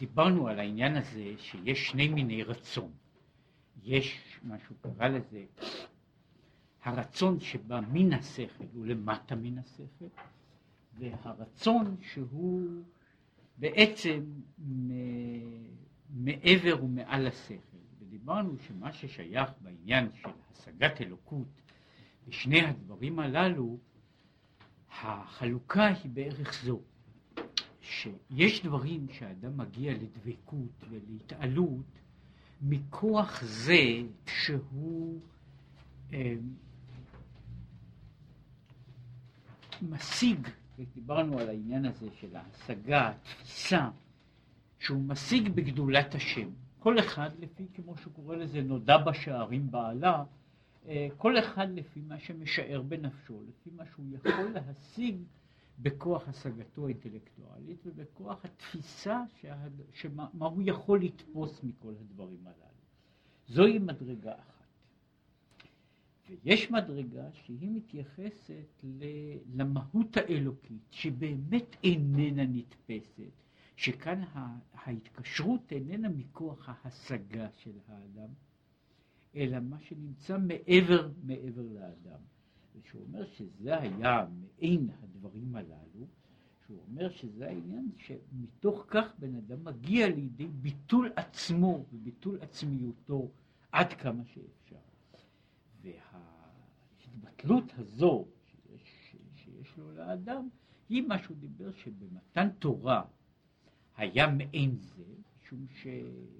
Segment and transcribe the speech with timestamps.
[0.00, 2.92] דיברנו על העניין הזה שיש שני מיני רצון.
[3.82, 5.44] יש מה שהוא קרא לזה
[6.82, 10.04] הרצון שבא מן השכל הוא למטה מן השכל,
[10.98, 12.82] והרצון שהוא
[13.56, 14.24] בעצם
[16.10, 17.78] מעבר ומעל השכל.
[17.98, 21.48] ודיברנו שמה ששייך בעניין של השגת אלוקות
[22.28, 23.78] בשני הדברים הללו,
[24.90, 26.80] החלוקה היא בערך זו,
[27.82, 31.84] שיש דברים שהאדם מגיע לדבקות ולהתעלות
[32.62, 35.20] מכוח זה שהוא
[36.12, 36.34] אה,
[39.82, 40.48] משיג,
[40.94, 43.88] דיברנו על העניין הזה של ההשגה, התפיסה,
[44.78, 46.48] שהוא משיג בגדולת השם.
[46.78, 50.24] כל אחד לפי, כמו שהוא קורא לזה, נודע בשערים בעלה,
[50.88, 55.16] אה, כל אחד לפי מה שמשער בנפשו, לפי מה שהוא יכול להשיג
[55.82, 59.56] בכוח השגתו האינטלקטואלית ובכוח התפיסה שה...
[59.92, 62.80] שמה הוא יכול לתפוס מכל הדברים הללו.
[63.48, 64.60] זוהי מדרגה אחת.
[66.44, 68.84] ויש מדרגה שהיא מתייחסת
[69.54, 73.32] למהות האלוקית, שבאמת איננה נתפסת,
[73.76, 74.22] שכאן
[74.74, 78.28] ההתקשרות איננה מכוח ההשגה של האדם,
[79.36, 82.20] אלא מה שנמצא מעבר, מעבר לאדם.
[82.82, 86.06] ושהוא אומר שזה היה מעין הדברים הללו,
[86.66, 93.30] שהוא אומר שזה העניין שמתוך כך בן אדם מגיע לידי ביטול עצמו וביטול עצמיותו
[93.72, 94.76] עד כמה שאפשר.
[95.82, 100.48] וההתבטלות הזו שיש, שיש לו לאדם
[100.88, 103.02] היא מה שהוא דיבר שבמתן תורה
[103.96, 105.04] היה מעין זה,
[105.36, 105.86] משום ש...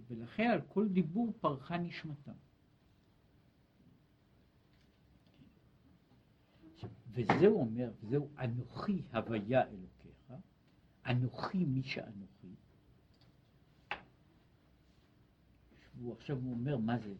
[0.09, 2.33] ולכן על כל דיבור פרחה נשמתם.
[7.13, 10.33] וזהו אומר, זהו אנוכי הוויה אלוקיך,
[11.07, 12.55] אנוכי מי שאנוכי.
[16.01, 17.15] הוא עכשיו הוא אומר מה זה,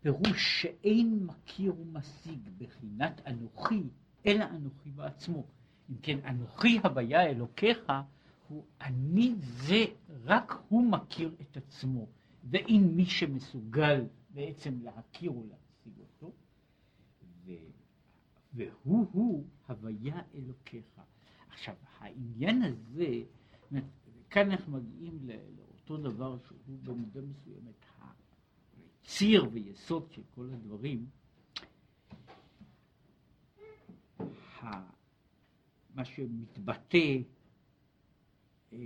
[0.00, 3.82] פירוש שאין מכיר ומשיג בחינת אנוכי,
[4.26, 5.44] אלא אנוכי בעצמו.
[5.90, 7.92] אם כן, אנוכי הוויה אלוקיך,
[8.48, 9.84] הוא אני זה,
[10.24, 12.06] רק הוא מכיר את עצמו,
[12.50, 15.58] ואין מי שמסוגל בעצם להכיר ולהשיג אותו.
[15.60, 15.63] ו...
[18.54, 21.00] והוא הוא הוויה אלוקיך.
[21.48, 23.22] עכשיו, העניין הזה,
[24.30, 27.84] כאן אנחנו מגיעים לאותו דבר שהוא במידה מסוימת
[29.04, 31.06] ציר ויסוד של כל הדברים.
[35.94, 37.18] מה שמתבטא
[38.72, 38.78] אה,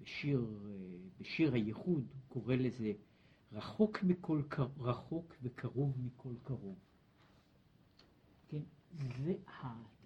[0.00, 2.92] בשיר, אה, בשיר הייחוד, קורא לזה
[3.52, 4.42] רחוק מכל
[4.78, 6.78] רחוק וקרוב מכל קרוב.
[8.50, 8.62] כן?
[9.24, 9.34] זה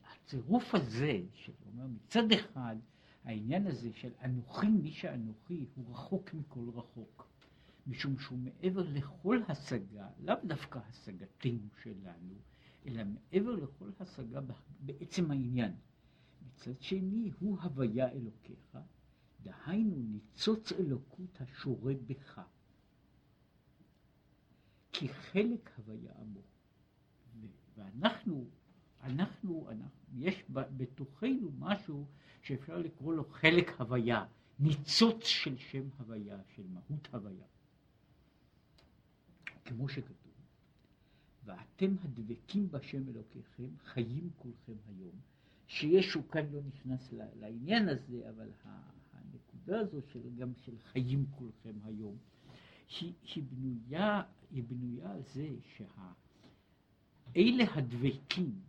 [0.04, 2.76] הצירוף הזה, שאומר מצד אחד
[3.24, 7.26] העניין הזה של אנוכי מי שאנוכי הוא רחוק מכל רחוק,
[7.86, 12.34] משום שהוא מעבר לכל השגה, לאו דווקא השגתנו שלנו,
[12.86, 14.40] אלא מעבר לכל השגה
[14.80, 15.74] בעצם העניין.
[16.46, 18.78] מצד שני הוא הוויה אלוקיך,
[19.42, 22.40] דהיינו ניצוץ אלוקות השורה בך,
[24.92, 26.53] כי חלק הוויה עמו.
[27.76, 28.46] ואנחנו,
[29.02, 32.06] אנחנו, אנחנו, יש בתוכנו משהו
[32.42, 34.24] שאפשר לקרוא לו חלק הוויה,
[34.58, 37.46] ניצוץ של שם הוויה, של מהות הוויה.
[39.64, 40.32] כמו שכתוב,
[41.44, 45.20] ואתם הדבקים בשם אלוקיכם, חיים כולכם היום.
[45.66, 48.48] שישו כאן לא נכנס לעניין הזה, אבל
[49.12, 52.16] הנקודה הזו של, גם של חיים כולכם היום,
[53.00, 56.12] היא, היא, בנויה, היא בנויה על זה שה...
[57.36, 58.60] אלה הדבקים,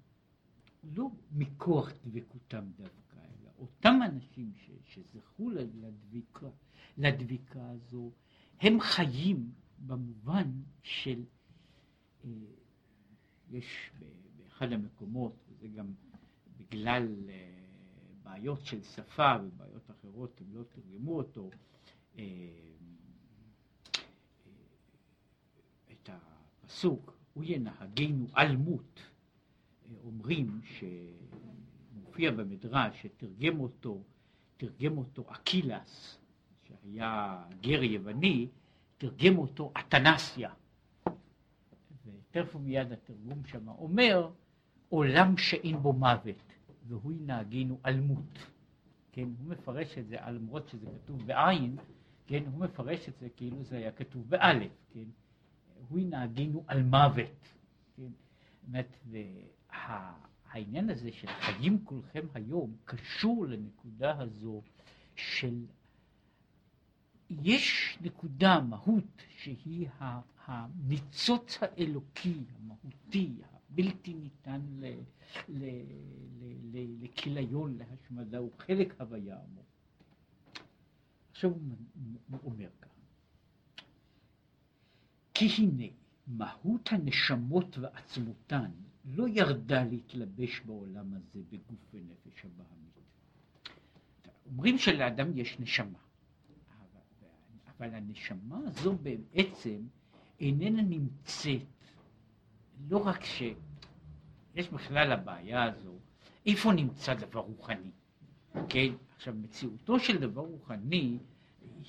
[0.83, 6.47] לא מכוח דבקותם דווקא, אלא אותם אנשים ש, שזכו לדביקה,
[6.97, 8.11] לדביקה הזו,
[8.59, 10.51] הם חיים במובן
[10.83, 11.23] של,
[12.25, 12.29] אה,
[13.51, 13.91] יש
[14.37, 15.93] באחד המקומות, וזה גם
[16.57, 17.65] בגלל אה,
[18.23, 21.49] בעיות של שפה ובעיות אחרות, הם לא תרגמו אותו,
[22.17, 22.23] אה,
[25.91, 28.99] את הפסוק, הוא ינהגנו על מות,
[30.03, 34.03] אומרים שמופיע במדרש שתרגם אותו,
[34.57, 36.17] תרגם אותו אקילס,
[36.63, 38.47] שהיה גר יווני,
[38.97, 40.49] תרגם אותו אתנסיה.
[42.05, 44.29] ותכף מיד התרגום שם אומר,
[44.89, 46.53] עולם שאין בו מוות,
[46.87, 48.39] והוא ינהגנו על מות.
[49.11, 51.77] כן, הוא מפרש את זה, למרות שזה כתוב בעין,
[52.27, 55.05] כן, הוא מפרש את זה כאילו זה היה כתוב באלף, כן,
[55.89, 57.49] הוא ינהגנו על מוות.
[57.97, 58.03] כן?
[58.63, 64.61] באמת, והעניין הזה של חיים כולכם היום קשור לנקודה הזו
[65.15, 65.65] של
[67.29, 69.87] יש נקודה, מהות, שהיא
[70.45, 73.35] הניצוץ האלוקי, המהותי,
[73.69, 74.61] הבלתי ניתן
[77.01, 79.65] לכיליון, להשמדה, הוא חלק הוויה עמוק.
[81.31, 82.94] עכשיו הוא אומר כך,
[85.35, 85.85] כי הנה
[86.27, 88.71] מהות הנשמות ועצמותן
[89.05, 92.99] לא ירדה להתלבש בעולם הזה בגוף ונפש הבעמית.
[94.45, 95.99] אומרים שלאדם יש נשמה,
[96.77, 97.27] אבל,
[97.77, 99.81] אבל הנשמה הזו בעצם
[100.39, 101.61] איננה נמצאת,
[102.89, 105.93] לא רק שיש בכלל הבעיה הזו,
[106.45, 107.91] איפה נמצא דבר רוחני,
[108.69, 108.93] כן?
[109.15, 111.17] עכשיו מציאותו של דבר רוחני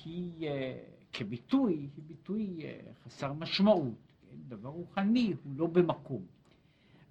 [0.05, 4.37] היא אה, כביטוי, ביטוי אה, חסר משמעות, כן?
[4.47, 6.25] דבר רוחני הוא לא במקום,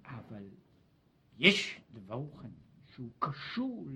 [0.05, 0.43] אבל
[1.37, 2.49] יש דבר רוחני
[2.85, 3.87] שהוא קשור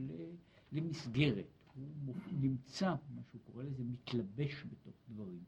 [0.71, 1.45] למסגרת,
[1.75, 5.43] הוא נמצא, מה שהוא קורא לזה, מתלבש בתוך דברים,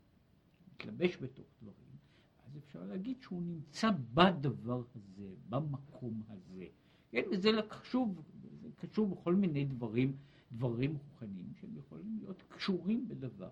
[0.74, 1.98] מתלבש בתוך דברים,
[2.46, 6.66] אז אפשר להגיד שהוא נמצא בדבר הזה, במקום הזה,
[7.10, 8.22] כן, וזה חשוב,
[8.62, 10.16] זה קשור בכל מיני דברים,
[10.52, 13.50] דברים רוחניים שהם יכולים להיות קשורים בדבר,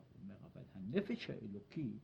[0.82, 2.02] הנפש האלוקית,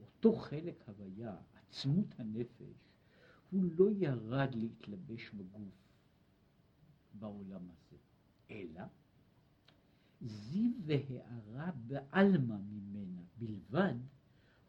[0.00, 2.88] אותו חלק הוויה, עצמות הנפש,
[3.50, 5.74] הוא לא ירד להתלבש בגוף
[7.14, 7.96] בעולם הזה,
[8.50, 8.82] אלא
[10.20, 13.94] זיו והארה בעלמא ממנה בלבד,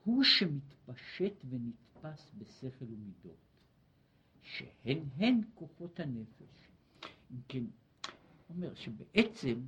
[0.04, 3.60] הוא שמתפשט ונתפס בשכל ומידות,
[4.42, 6.68] שהן הן כוחות הנפש.
[7.32, 7.64] אם כן,
[8.50, 9.62] אומר שבעצם,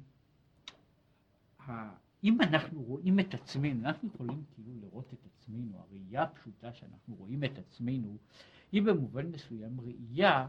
[2.23, 7.43] אם אנחנו רואים את עצמנו, אנחנו יכולים כאילו לראות את עצמנו, הראייה הפשוטה שאנחנו רואים
[7.43, 8.17] את עצמנו,
[8.71, 10.47] היא במובן מסוים ראייה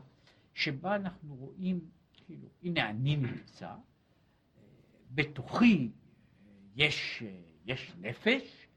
[0.54, 1.80] שבה אנחנו רואים,
[2.12, 3.74] כאילו, הנה אני נמצא,
[5.14, 5.90] בתוכי
[6.76, 7.22] יש,
[7.66, 8.68] יש נפש,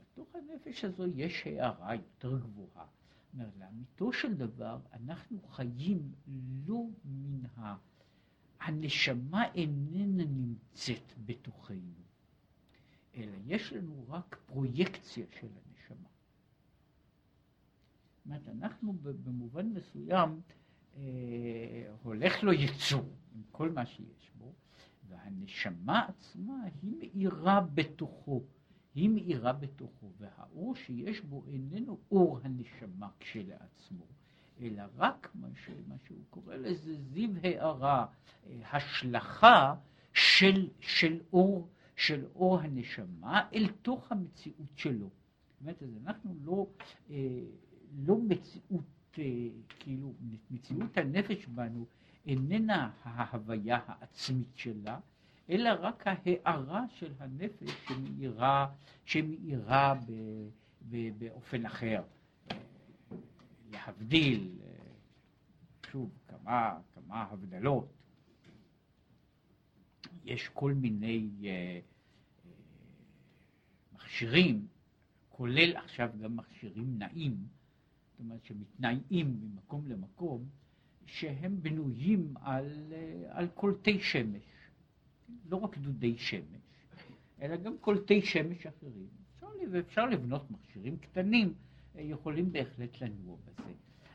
[0.00, 2.86] בתוך הנפש הזו יש הערה יותר גבוהה.
[3.34, 6.12] אומר, לאמיתו של דבר, אנחנו חיים
[6.66, 7.76] לא מן ה...
[8.60, 12.05] הנשמה איננה נמצאת בתוכנו,
[13.16, 16.08] אלא יש לנו רק פרויקציה של הנשמה.
[18.16, 20.40] זאת אומרת, אנחנו במובן מסוים
[20.96, 21.02] אה,
[22.02, 24.52] הולך לו יצור עם כל מה שיש בו,
[25.08, 28.42] והנשמה עצמה היא מאירה בתוכו,
[28.94, 34.06] היא מאירה בתוכו, והאור שיש בו איננו אור הנשמה כשלעצמו,
[34.60, 38.06] אלא רק מה, ש, מה שהוא קורא לזה זיו הארה,
[38.46, 39.74] אה, השלכה
[40.12, 45.08] של, של, אור, של אור הנשמה אל תוך המציאות שלו.
[45.08, 46.66] זאת אומרת, אז אנחנו לא,
[47.10, 47.16] אה,
[48.06, 48.84] לא מציאות,
[49.18, 49.24] אה,
[49.68, 50.14] כאילו,
[50.50, 51.86] מציאות הנפש בנו
[52.26, 54.98] איננה ההוויה העצמית שלה,
[55.50, 58.66] אלא רק ההארה של הנפש שמאירה,
[59.04, 60.12] שמאירה ב,
[60.90, 62.02] ב, באופן אחר.
[63.72, 64.50] להבדיל,
[65.90, 67.95] שוב, כמה, כמה הבדלות.
[70.26, 72.48] יש כל מיני uh, uh,
[73.94, 74.66] מכשירים,
[75.28, 77.36] כולל עכשיו גם מכשירים נעים,
[78.10, 80.44] זאת אומרת שמתנאים ממקום למקום,
[81.06, 82.94] שהם בנויים על, uh,
[83.28, 84.44] על קולטי שמש,
[85.48, 86.62] לא רק דודי שמש,
[87.40, 89.06] אלא גם קולטי שמש אחרים.
[89.34, 91.54] אפשר, ואפשר לבנות מכשירים קטנים
[91.94, 93.72] יכולים בהחלט לנוע בזה.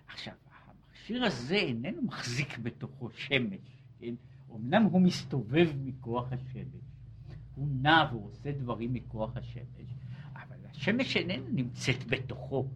[0.07, 3.59] עכשיו, המכשיר הזה איננו מחזיק בתוכו שמש,
[3.99, 4.13] כן?
[4.55, 6.81] אמנם הוא מסתובב מכוח השמש,
[7.55, 9.95] הוא נע ועושה דברים מכוח השמש,
[10.35, 12.67] אבל השמש איננה נמצאת בתוכו,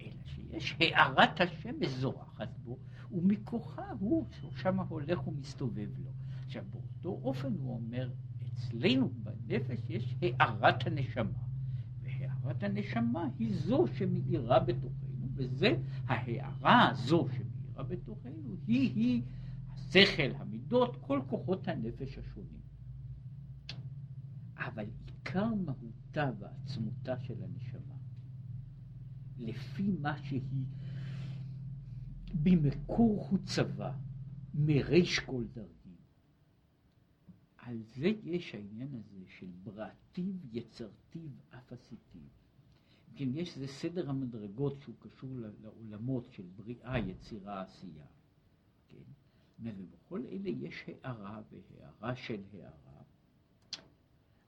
[0.00, 2.78] אלא שיש הארת השמש זורחת בו,
[3.12, 6.10] ומכוחה הוא, שם הולך ומסתובב לו.
[6.46, 8.10] עכשיו, באותו אופן הוא אומר,
[8.52, 11.48] אצלנו בנפש יש הארת הנשמה.
[12.04, 19.22] הארת הנשמה היא זו שמאירה בתוכנו, וזה ההארה הזו שמאירה בתוכנו, היא היא
[19.88, 22.60] השכל, המידות, כל כוחות הנפש השונים.
[24.56, 27.94] אבל עיקר מהותה ועצמותה של הנשמה,
[29.38, 30.66] לפי מה שהיא
[32.42, 33.92] במקור הוא צבא,
[34.54, 35.68] מריש כל דרגה.
[37.56, 42.22] על זה יש העניין הזה של בראתיו, יצרתיו, אף עשיתיו.
[43.14, 45.30] כן, יש איזה סדר המדרגות שהוא קשור
[45.62, 48.06] לעולמות של בריאה, יצירה, עשייה.
[48.88, 49.27] כן?
[49.62, 53.02] ובכל אלה יש הערה והערה של הערה,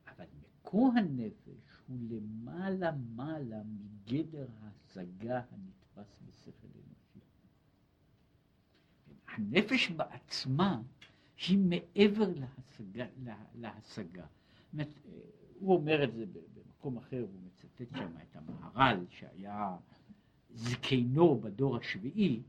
[0.08, 7.26] אבל מקור הנפש הוא למעלה מעלה מגדר ההשגה הנתפס בשכל אנושי.
[9.28, 10.82] הנפש בעצמה
[11.48, 13.06] היא מעבר להשגה.
[13.54, 14.26] להשגה.
[14.26, 14.88] זאת אומרת,
[15.58, 16.24] הוא אומר את זה
[16.54, 19.76] במקום אחר, הוא מצטט שם את המהר"ל שהיה
[20.50, 22.42] זקנו בדור השביעי,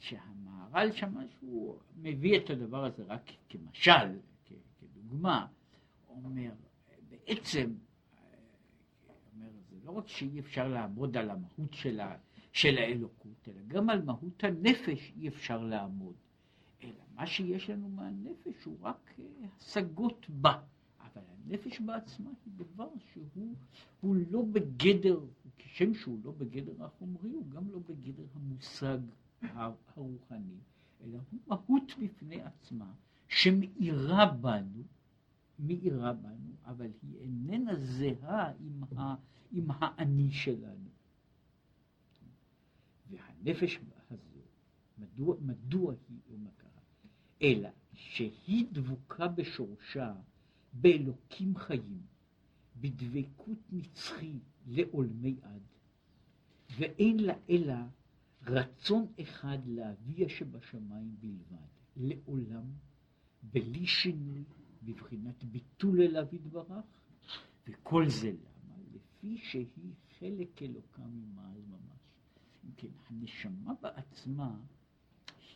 [0.00, 4.18] שהמהר"ל שם שהוא מביא את הדבר הזה רק כמשל,
[4.80, 5.46] כדוגמה,
[6.08, 6.50] אומר
[7.08, 7.74] בעצם,
[9.34, 12.16] אומר, זה לא רק שאי אפשר לעמוד על המהות של, ה,
[12.52, 16.14] של האלוקות, אלא גם על מהות הנפש אי אפשר לעמוד.
[16.82, 19.24] אלא מה שיש לנו מהנפש הוא רק אה,
[19.56, 20.62] השגות בה.
[21.00, 25.20] אבל הנפש בעצמה היא דבר שהוא לא בגדר,
[25.58, 28.98] כשם שהוא לא בגדר החומרי, הוא גם לא בגדר המושג
[29.42, 30.58] הרוחני,
[31.00, 32.92] אלא הוא מהות בפני עצמה,
[33.28, 34.82] שמאירה בנו,
[35.58, 39.14] מאירה בנו, אבל היא איננה זהה עם, ה,
[39.52, 40.88] עם האני שלנו.
[43.10, 43.78] והנפש
[44.10, 44.40] הזו,
[44.98, 46.70] מדוע, מדוע היא, קרה?
[47.42, 50.14] אלא שהיא דבוקה בשורשה
[50.72, 52.02] באלוקים חיים,
[52.76, 55.62] בדבקות נצחי לעולמי עד,
[56.78, 57.74] ואין לה אלא
[58.46, 61.66] רצון אחד לאביה שבשמיים בלבד,
[61.96, 62.64] לעולם,
[63.42, 64.44] בלי שינוי,
[64.82, 66.84] בבחינת ביטול אליו יתברך,
[67.68, 68.74] וכל זה למה?
[68.94, 72.00] לפי שהיא חלק אלוקה ממעל ממש.
[72.64, 74.56] אם כן, הנשמה בעצמה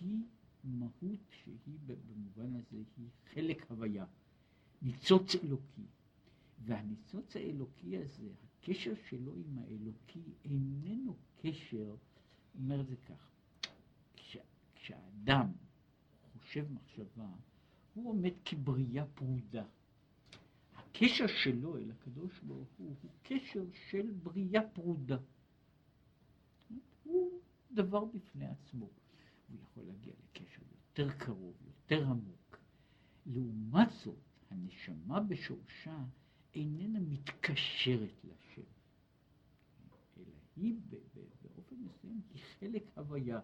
[0.01, 0.23] היא
[0.65, 4.05] מהות שהיא במובן הזה היא חלק הוויה.
[4.83, 5.87] ניצוץ אלוקי.
[6.65, 11.95] והניצוץ האלוקי הזה, הקשר שלו עם האלוקי איננו קשר,
[12.55, 13.31] אומר את זה כך,
[14.17, 14.37] כש,
[14.75, 15.53] כשאדם
[16.33, 17.29] חושב מחשבה,
[17.95, 19.65] הוא עומד כבריאה פרודה.
[20.75, 25.17] הקשר שלו אל הקדוש ברוך הוא הוא קשר של בריאה פרודה.
[27.05, 27.41] הוא
[27.73, 28.91] דבר בפני עצמו.
[29.49, 32.59] הוא יכול להגיע לקשר יותר קרוב, יותר עמוק.
[33.27, 34.19] לעומת זאת,
[34.51, 36.05] הנשמה בשורשה
[36.55, 38.63] איננה מתקשרת לשם,
[40.57, 40.75] היא
[41.43, 43.41] באופן מסוים היא חלק הוויה.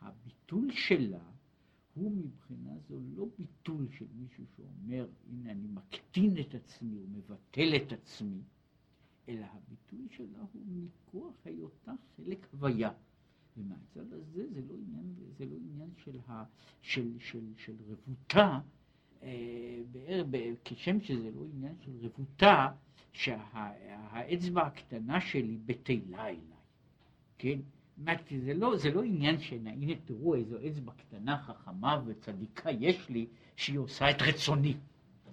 [0.00, 1.30] הביטול שלה
[1.94, 7.76] הוא מבחינה זו לא ביטול של מישהו שאומר, הנה אני מקטין את עצמי או מבטל
[7.76, 8.42] את עצמי,
[9.28, 12.92] אלא הביטוי שלה הוא מכוח היותה חלק הוויה.
[13.56, 16.44] ומהצד הזה זה לא עניין, זה לא עניין של, ה,
[16.80, 18.60] של, של, של רבותה,
[19.22, 20.22] אה,
[20.64, 22.68] כשם שזה לא עניין של רבותה,
[23.12, 26.38] שהאצבע הקטנה שלי בטלה אליי,
[27.38, 27.58] כן?
[28.44, 33.78] זה לא, זה לא עניין שהנה תראו איזו אצבע קטנה חכמה וצדיקה יש לי שהיא
[33.78, 34.76] עושה את רצוני,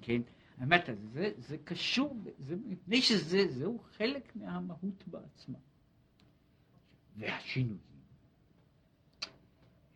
[0.02, 0.22] כן?
[0.58, 5.58] האמת, זה, זה קשור, זה מפני שזה, זהו חלק מהמהות בעצמה.
[7.18, 7.78] והשינויים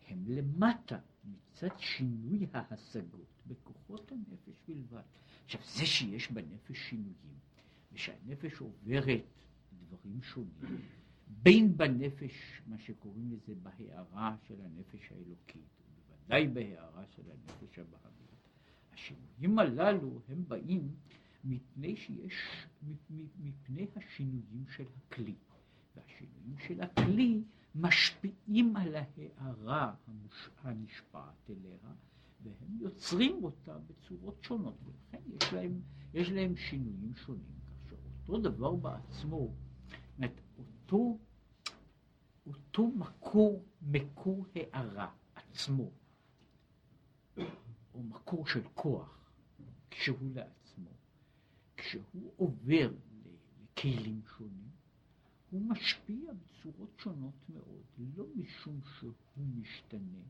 [0.07, 3.31] הם למטה מצד שינוי ההשגות.
[3.47, 5.01] בכוחות הנפש בלבד.
[5.45, 7.39] עכשיו, זה שיש בנפש שינויים,
[7.93, 9.23] ושהנפש עוברת
[9.79, 10.81] דברים שונים,
[11.27, 18.49] בין בנפש, מה שקוראים לזה בהערה של הנפש האלוקית, ובוודאי בהערה של הנפש הבהמית,
[18.93, 20.95] השינויים הללו הם באים
[21.43, 22.67] מפני שיש,
[23.39, 25.35] מפני השינויים של הכלי.
[25.95, 27.43] והשינויים של הכלי
[27.75, 29.93] משפיעים על ההערה
[30.63, 31.77] הנשפעת אליה,
[32.43, 35.81] והם יוצרים אותה בצורות שונות, ולכן יש להם,
[36.13, 37.59] יש להם שינויים שונים.
[37.87, 39.53] כך שאותו דבר בעצמו,
[40.19, 41.17] זאת אותו,
[42.45, 45.91] אותו מקור, מקור הערה עצמו,
[47.93, 49.31] או מקור של כוח,
[49.91, 50.89] כשהוא לעצמו,
[51.77, 52.91] כשהוא עובר
[53.63, 54.60] לכלים שונים,
[55.51, 57.83] הוא משפיע בצורות שונות מאוד,
[58.17, 59.13] לא משום שהוא
[59.55, 60.21] משתנה,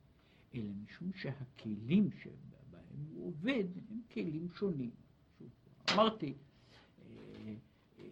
[0.56, 4.92] אלא משום שהכלים שבהם הוא עובד הם כלים שונים.
[5.94, 7.54] אמרתי, אה,
[8.00, 8.06] אה,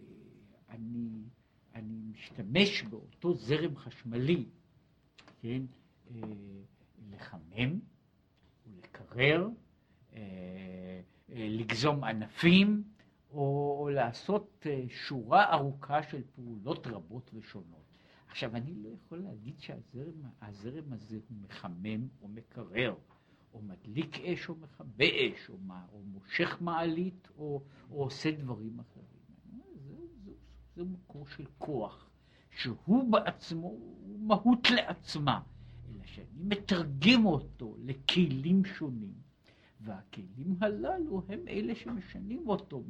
[0.68, 1.08] אני,
[1.74, 4.44] אני משתמש באותו זרם חשמלי,
[5.42, 5.62] כן,
[6.10, 6.20] אה,
[7.10, 7.80] לחמם
[8.66, 9.48] ולקרר,
[11.28, 12.82] לגזום ענפים,
[13.32, 17.98] או, לעשות שורה ארוכה של פעולות רבות ושונות.
[18.28, 22.94] עכשיו, אני לא יכול להגיד שהזרם הזה הוא מחמם או מקרר,
[23.54, 28.80] או מדליק אש או מכבה אש, או, מה, או מושך מעלית, או, או עושה דברים
[28.80, 29.06] אחרים.
[29.74, 29.94] זה,
[30.24, 30.32] זה,
[30.76, 32.10] זה מקור של כוח,
[32.50, 35.40] שהוא בעצמו, הוא מהות לעצמה,
[35.88, 39.29] אלא שאני מתרגם אותו לכלים שונים.
[39.80, 42.82] והכלים הללו הם אלה שמשנים אותו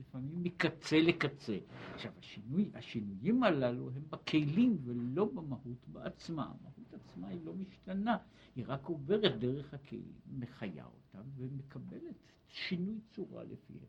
[0.00, 1.58] לפעמים מקצה לקצה.
[1.94, 6.42] עכשיו השינוי, השינויים הללו הם בכלים ולא במהות בעצמה.
[6.42, 8.16] המהות עצמה היא לא משתנה,
[8.56, 12.14] היא רק עוברת דרך הכלים, מחיה אותם ומקבלת
[12.48, 13.86] שינוי צורה לפיהם.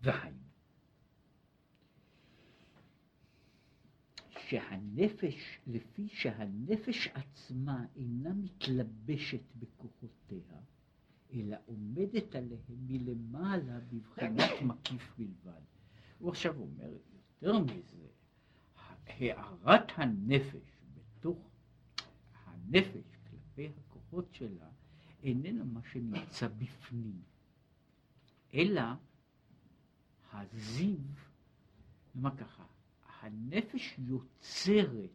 [0.00, 0.47] והיינו,
[4.48, 10.60] שהנפש, לפי שהנפש עצמה אינה מתלבשת בכוחותיה,
[11.32, 15.60] אלא עומדת עליהם מלמעלה בבחינת מקיף בלבד.
[16.18, 16.90] הוא עכשיו אומר
[17.42, 18.06] יותר מזה,
[19.06, 21.50] הארת הנפש בתוך
[22.44, 24.68] הנפש כלפי הכוחות שלה
[25.22, 27.22] איננה מה שנמצא בפנים,
[28.54, 28.82] אלא
[30.32, 30.96] הזיו,
[32.14, 32.64] נאמר ככה,
[33.20, 35.10] הנפש יוצרת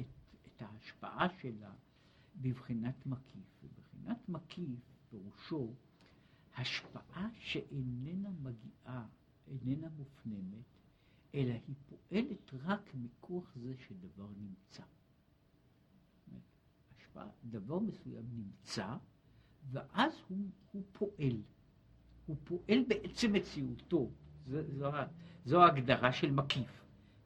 [0.00, 0.06] את,
[0.46, 1.72] את ההשפעה שלה
[2.36, 4.78] בבחינת מקיף, ובבחינת מקיף
[5.10, 5.74] פירושו
[6.56, 9.06] השפעה שאיננה מגיעה,
[9.46, 10.64] איננה מופנמת,
[11.34, 14.82] אלא היא פועלת רק מכוח זה שדבר נמצא.
[16.96, 18.96] השפעה, דבר מסוים נמצא,
[19.70, 21.42] ואז הוא, הוא פועל.
[22.26, 24.10] הוא פועל בעצם מציאותו.
[24.46, 24.90] זו, זו,
[25.44, 26.79] זו ההגדרה של מקיף.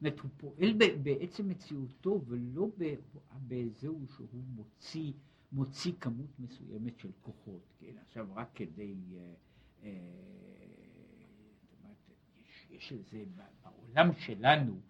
[0.05, 2.69] אומרת, הוא פועל בעצם מציאותו ולא
[3.49, 5.13] בזהו שהוא מוציא
[5.55, 9.35] מוציא כמות מסוימת של כוחות, כן, עכשיו רק כדי, אה,
[9.83, 9.91] אה,
[12.71, 13.25] יש לזה,
[13.63, 14.81] בעולם שלנו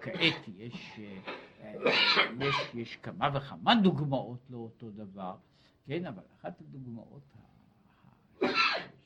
[0.00, 1.00] כעת יש,
[1.60, 1.74] אה,
[2.40, 5.36] יש, יש כמה וכמה דוגמאות לאותו דבר,
[5.86, 7.22] כן, אבל אחת הדוגמאות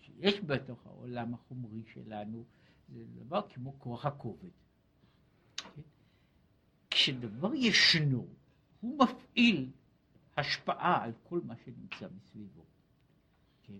[0.00, 2.44] שיש בתוך העולם החומרי שלנו
[2.88, 4.67] זה דבר כמו כוח הכובד.
[6.98, 8.26] כשדבר ישנו,
[8.80, 9.70] הוא מפעיל
[10.36, 12.64] השפעה על כל מה שנמצא מסביבו.
[13.62, 13.78] כן?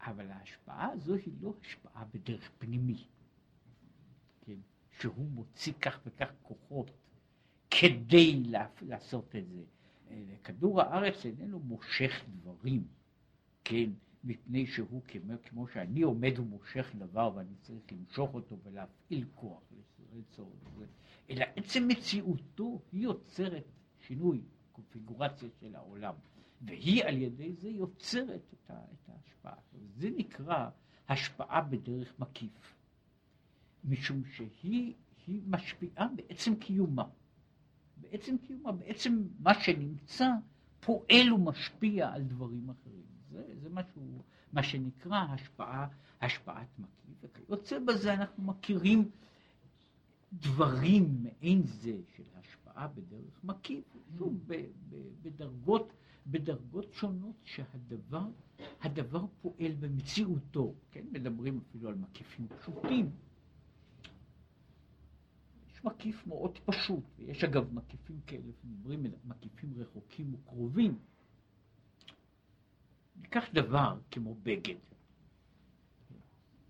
[0.00, 3.04] אבל ההשפעה הזו היא לא השפעה בדרך פנימי,
[4.40, 4.56] כן?
[5.00, 6.90] שהוא מוציא כך וכך כוחות
[7.70, 8.42] כדי
[8.82, 9.62] לעשות את זה.
[10.44, 12.84] כדור הארץ איננו מושך דברים,
[13.64, 13.90] כן,
[14.24, 19.62] מפני שהוא כמו, כמו שאני עומד ומושך דבר ואני צריך למשוך אותו ולהפעיל כוח
[20.14, 20.86] לצורך זה,
[21.30, 23.64] אלא עצם מציאותו היא יוצרת
[24.00, 26.14] שינוי הקונפיגורציה של העולם,
[26.60, 28.70] והיא על ידי זה יוצרת את,
[29.08, 29.54] ההשפעה.
[29.96, 30.70] זה נקרא
[31.08, 32.76] השפעה בדרך מקיף,
[33.84, 34.94] משום שהיא
[35.46, 37.04] משפיעה בעצם קיומה.
[37.96, 40.28] בעצם קיומה, בעצם מה שנמצא
[40.80, 43.09] פועל ומשפיע על דברים אחרים.
[43.30, 44.02] זה, זה משהו,
[44.52, 45.88] מה שנקרא השפעה,
[46.20, 49.10] השפעת מקיף, וכיוצא בזה אנחנו מכירים
[50.32, 53.84] דברים מעין זה של השפעה בדרך מקיף,
[54.18, 54.48] שוב,
[55.22, 55.92] בדרגות,
[56.26, 58.26] בדרגות שונות שהדבר
[58.80, 63.10] הדבר פועל במציאותו, כן, מדברים אפילו על מקיפים פשוטים.
[65.84, 70.98] מקיף מאוד פשוט, ויש אגב מקיפים כאלה, מדברים מקיפים רחוקים וקרובים.
[73.22, 74.74] ניקח דבר כמו בגד.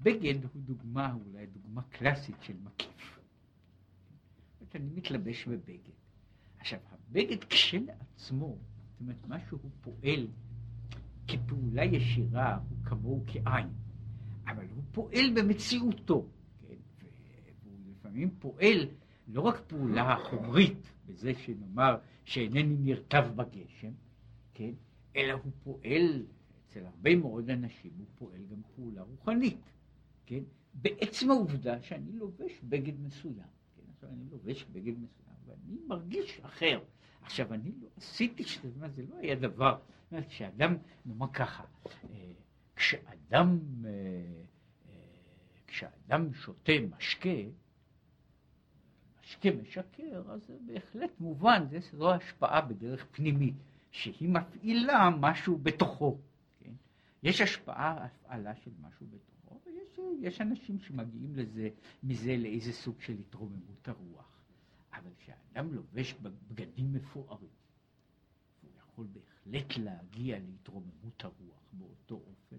[0.00, 3.20] בגד הוא דוגמה, אולי דוגמה קלאסית של מקיף.
[4.74, 5.94] אני מתלבש בבגד.
[6.58, 8.56] עכשיו, הבגד כשלעצמו,
[8.90, 10.26] זאת אומרת, מה שהוא פועל
[11.28, 13.68] כפעולה ישירה, הוא כמוהו כעין,
[14.46, 16.26] אבל הוא פועל במציאותו,
[16.60, 16.74] כן?
[17.64, 18.88] והוא לפעמים פועל
[19.28, 23.92] לא רק פעולה חומרית, בזה שנאמר שאינני נרטב בגשם,
[24.54, 24.70] כן?
[25.16, 26.26] אלא הוא פועל,
[26.70, 29.60] אצל הרבה מאוד אנשים הוא פועל גם פעולה רוחנית,
[30.26, 30.42] כן?
[30.74, 33.46] בעצם העובדה שאני לובש בגד מסוים.
[33.94, 36.80] עכשיו אני לובש בגד מסוים ואני מרגיש אחר.
[37.22, 39.78] עכשיו אני לא עשיתי שזה, זה לא היה דבר,
[40.28, 42.32] כשאדם, נאמר ככה, אה,
[42.76, 44.94] כשאדם, אה, אה,
[45.66, 47.28] כשאדם שותה משקה,
[49.22, 53.54] משקה משקר, אז זה בהחלט מובן, זו השפעה בדרך פנימית,
[53.90, 56.18] שהיא מפעילה משהו בתוכו.
[57.22, 59.60] יש השפעה, הפעלה של משהו בתוכו.
[60.20, 61.68] יש אנשים שמגיעים לזה,
[62.02, 64.40] מזה לאיזה סוג של התרוממות הרוח.
[64.92, 67.50] אבל כשאדם לובש בגדים מפוארים,
[68.62, 72.56] הוא יכול בהחלט להגיע להתרוממות הרוח באותו אופן,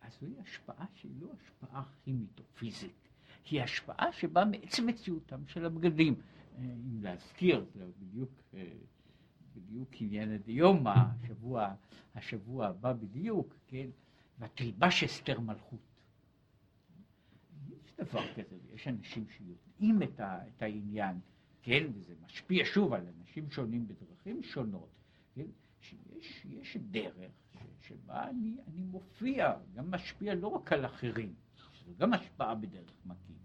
[0.00, 3.08] אז זוהי השפעה שהיא לא השפעה כימית או פיזית,
[3.50, 6.14] היא השפעה שבאה מעצם מציאותם של הבגדים.
[6.58, 8.72] אם להזכיר, זה בדיוק, אה,
[9.54, 11.74] בדיוק עניין הדיומא, השבוע,
[12.14, 13.86] השבוע הבא בדיוק, כן,
[14.38, 15.90] ותלבש אסתר מלכות.
[18.00, 21.20] דבר כזה, ויש אנשים שיודעים את, ה, את העניין,
[21.62, 24.88] כן, וזה משפיע שוב על אנשים שונים בדרכים שונות,
[25.34, 25.46] כן,
[25.80, 31.34] שיש יש דרך ש, שבה אני, אני מופיע, גם משפיע לא רק על אחרים,
[31.86, 33.36] זו גם השפעה בדרך מקיף,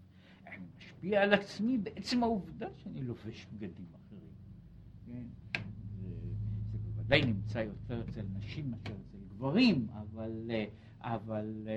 [0.47, 4.33] אני משפיע על עצמי בעצם העובדה שאני לובש בגדים אחרים.
[5.05, 5.23] כן?
[7.07, 10.51] בוודאי נמצא יותר אצל נשים מאשר אצל גברים, אבל,
[11.01, 11.67] אבל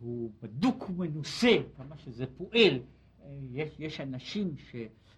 [0.00, 2.78] הוא בדוק ומנוסה, כמה שזה פועל.
[3.50, 4.76] יש, יש אנשים ש,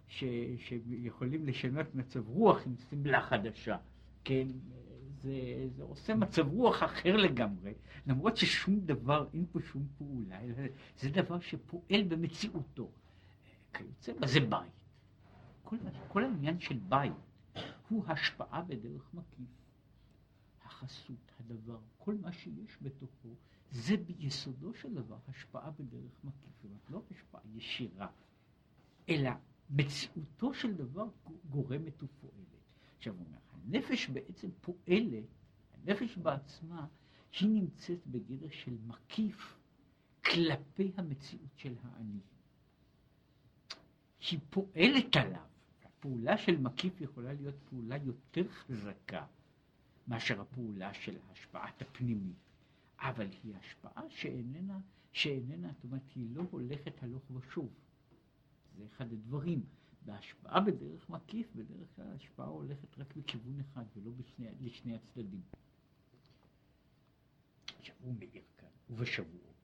[0.08, 0.24] ש,
[0.58, 3.76] שיכולים לשנות מצב רוח עם שמלה חדשה,
[4.24, 4.46] כן?
[5.22, 7.72] זה, זה עושה מצב רוח אחר לגמרי,
[8.06, 10.54] למרות ששום דבר, אין פה שום פעולה, אלא
[10.98, 12.90] זה דבר שפועל במציאותו.
[13.72, 14.72] כיוצא בזה בית.
[15.62, 15.76] כל,
[16.08, 17.12] כל העניין של בית
[17.88, 19.48] הוא השפעה בדרך מקיף.
[20.64, 23.28] החסות, הדבר, כל מה שיש בתוכו,
[23.70, 26.50] זה ביסודו של דבר השפעה בדרך מקיף.
[26.56, 28.08] זאת אומרת, לא השפעה ישירה,
[29.08, 29.30] אלא
[29.70, 31.08] מציאותו של דבר
[31.50, 32.34] גורמת ופועלת.
[32.96, 35.24] עכשיו הוא אומר, הנפש בעצם פועלת,
[35.74, 36.86] הנפש בעצמה,
[37.40, 39.56] היא נמצאת בגדר של מקיף
[40.24, 42.20] כלפי המציאות של האני.
[44.30, 45.53] היא פועלת עליו.
[46.04, 49.26] הפעולה של מקיף יכולה להיות פעולה יותר חזקה
[50.08, 52.36] מאשר הפעולה של השפעת הפנימית,
[52.98, 54.78] אבל היא השפעה שאיננה,
[55.12, 57.68] שאיננה, זאת אומרת, היא לא הולכת הלוך ושוב.
[58.76, 59.64] זה אחד הדברים.
[60.04, 65.42] בהשפעה בדרך מקיף, בדרך כלל ההשפעה הולכת רק בכיוון אחד ולא בשני, לשני הצדדים.
[67.78, 69.54] עכשיו הוא מעיר כאן, ובשבועות,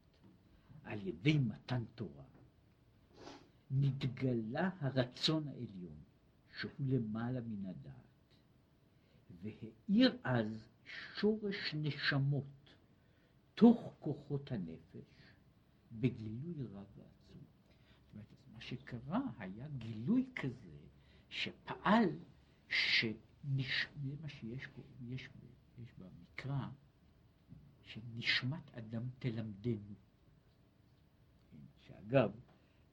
[0.84, 2.24] על ידי מתן תורה,
[3.70, 6.00] נתגלה הרצון העליון,
[6.60, 7.94] שהוא למעלה מן הדעת,
[9.42, 10.68] והאיר אז
[11.20, 12.74] שורש נשמות
[13.54, 15.34] תוך כוחות הנפש
[15.92, 17.42] בגילוי רב ועצום.
[18.02, 20.76] זאת אומרת, מה שקרה היה גילוי כזה
[21.28, 22.08] שפעל,
[22.68, 23.86] שנש...
[24.20, 25.28] מה שיש פה, יש,
[25.78, 26.68] יש במקרא,
[27.82, 29.94] שנשמת אדם תלמדנו.
[31.86, 32.32] שאגב,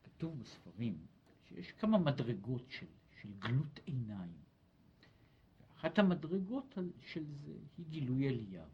[0.03, 1.06] כתוב בספרים
[1.47, 2.86] שיש כמה מדרגות של,
[3.21, 4.38] של גלות עיניים.
[5.62, 8.69] ואחת המדרגות של זה היא גילוי אליהו.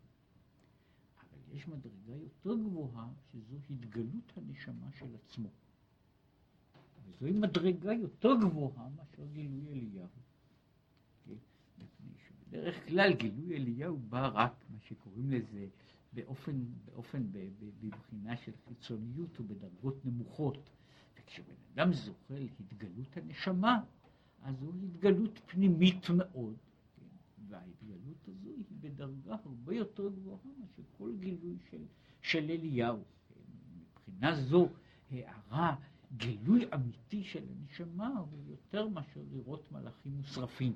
[1.21, 5.49] אבל יש מדרגה יותר גבוהה שזו התגלות הנשמה של עצמו.
[7.05, 10.07] וזוהי מדרגה יותר גבוהה מאשר גילוי אליהו.
[11.25, 11.33] כן?
[12.47, 15.67] בדרך כלל גילוי אליהו בא רק, מה שקוראים לזה,
[16.13, 17.23] באופן, באופן,
[17.81, 20.69] בבחינה של חיצוניות ובדרגות נמוכות.
[21.17, 23.83] וכשבן אדם זוכה להתגלות הנשמה,
[24.43, 26.55] אז זו התגלות פנימית מאוד.
[26.95, 27.03] כן?
[27.47, 31.85] וההתגלות הזו היא בדרגה הרבה יותר גבוהה מאשר כל גילוי של,
[32.21, 33.03] של אליהו.
[33.29, 33.41] כן?
[33.81, 34.69] מבחינה זו,
[35.11, 35.75] הערה,
[36.17, 40.75] גילוי אמיתי של הנשמה הוא יותר מאשר לראות מלאכים מושרפים.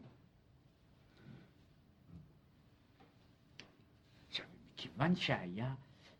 [4.27, 5.75] עכשיו, מכיוון שהיה,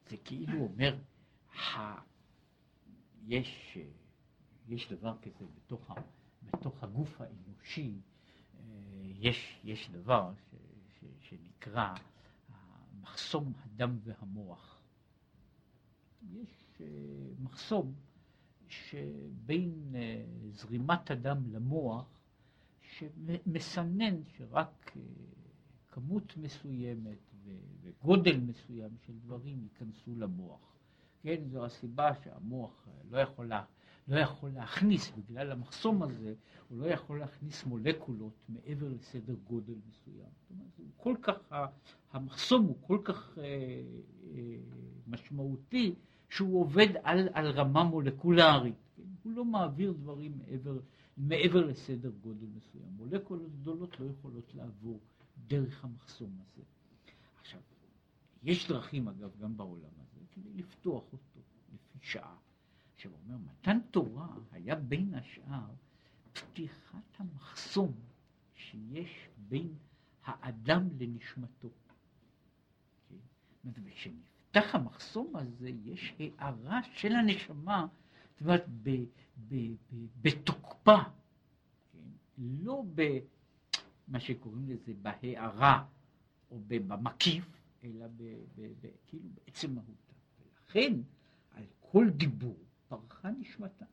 [0.10, 0.98] זה כאילו אומר,
[1.54, 2.08] ה...
[3.28, 3.78] יש
[4.68, 5.92] יש דבר כזה בתוך,
[6.54, 8.00] בתוך הגוף האנושי,
[8.60, 8.64] אה,
[9.20, 10.56] יש, יש דבר ש,
[11.00, 11.94] ש, שנקרא
[13.02, 14.82] מחסום הדם והמוח.
[16.34, 16.86] יש אה,
[17.40, 17.94] מחסום
[18.68, 22.20] שבין אה, זרימת הדם למוח,
[22.82, 24.92] שמסנן שרק
[25.88, 27.18] כמות מסוימת
[27.84, 30.78] וגודל מסוים של דברים ייכנסו למוח.
[31.22, 33.46] כן, זו הסיבה שהמוח לא יכול
[34.08, 36.34] לא יכול להכניס, בגלל המחסום הזה,
[36.70, 40.30] הוא לא יכול להכניס מולקולות מעבר לסדר גודל מסוים.
[40.41, 41.36] זאת אומרת, הוא כל כך,
[42.12, 44.58] המחסום הוא כל כך אה, אה,
[45.08, 45.96] משמעותי,
[46.30, 48.76] שהוא עובד על, על רמה מולקולרית.
[48.96, 49.04] כן?
[49.24, 50.80] הוא לא מעביר דברים מעבר,
[51.17, 52.89] מעבר לסדר גודל מסוים.
[52.98, 55.00] מולקולות גדולות לא יכולות לעבור
[55.48, 56.63] דרך המחסום הזה.
[57.39, 57.62] עכשיו,
[58.43, 61.39] יש דרכים, אגב, גם בעולם הזה, כדי לפתוח אותו
[61.74, 62.47] לפי שעה.
[62.98, 65.66] עכשיו הוא אומר, מתן תורה היה בין השאר
[66.34, 67.94] פתיחת המחסום
[68.56, 69.74] שיש בין
[70.24, 71.70] האדם לנשמתו.
[73.10, 73.16] כן?
[73.74, 77.88] וכשנפתח המחסום הזה, יש הארה של הנשמה,
[78.32, 78.66] זאת אומרת,
[80.22, 81.04] בתוקפה,
[81.92, 82.00] כן?
[82.38, 85.86] לא במה שקוראים לזה בהארה
[86.52, 87.46] או במקיף,
[87.84, 88.24] אלא ב,
[88.56, 90.14] ב, ב, כאילו בעצם מהותה.
[90.40, 90.94] ולכן,
[91.52, 93.86] על כל דיבור פרחה נשמתה.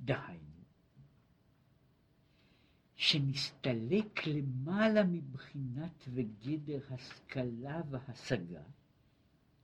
[0.00, 0.58] דהיינו,
[2.94, 8.62] שנסתלק למעלה מבחינת וגדר השכלה והשגה,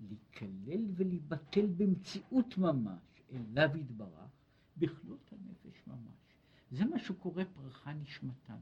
[0.01, 4.31] להיכלל ולהיבטל במציאות ממש אליו יתברך,
[4.77, 6.25] בכלות הנפש ממש.
[6.71, 8.57] זה מה שקורה פרחה נשמתה.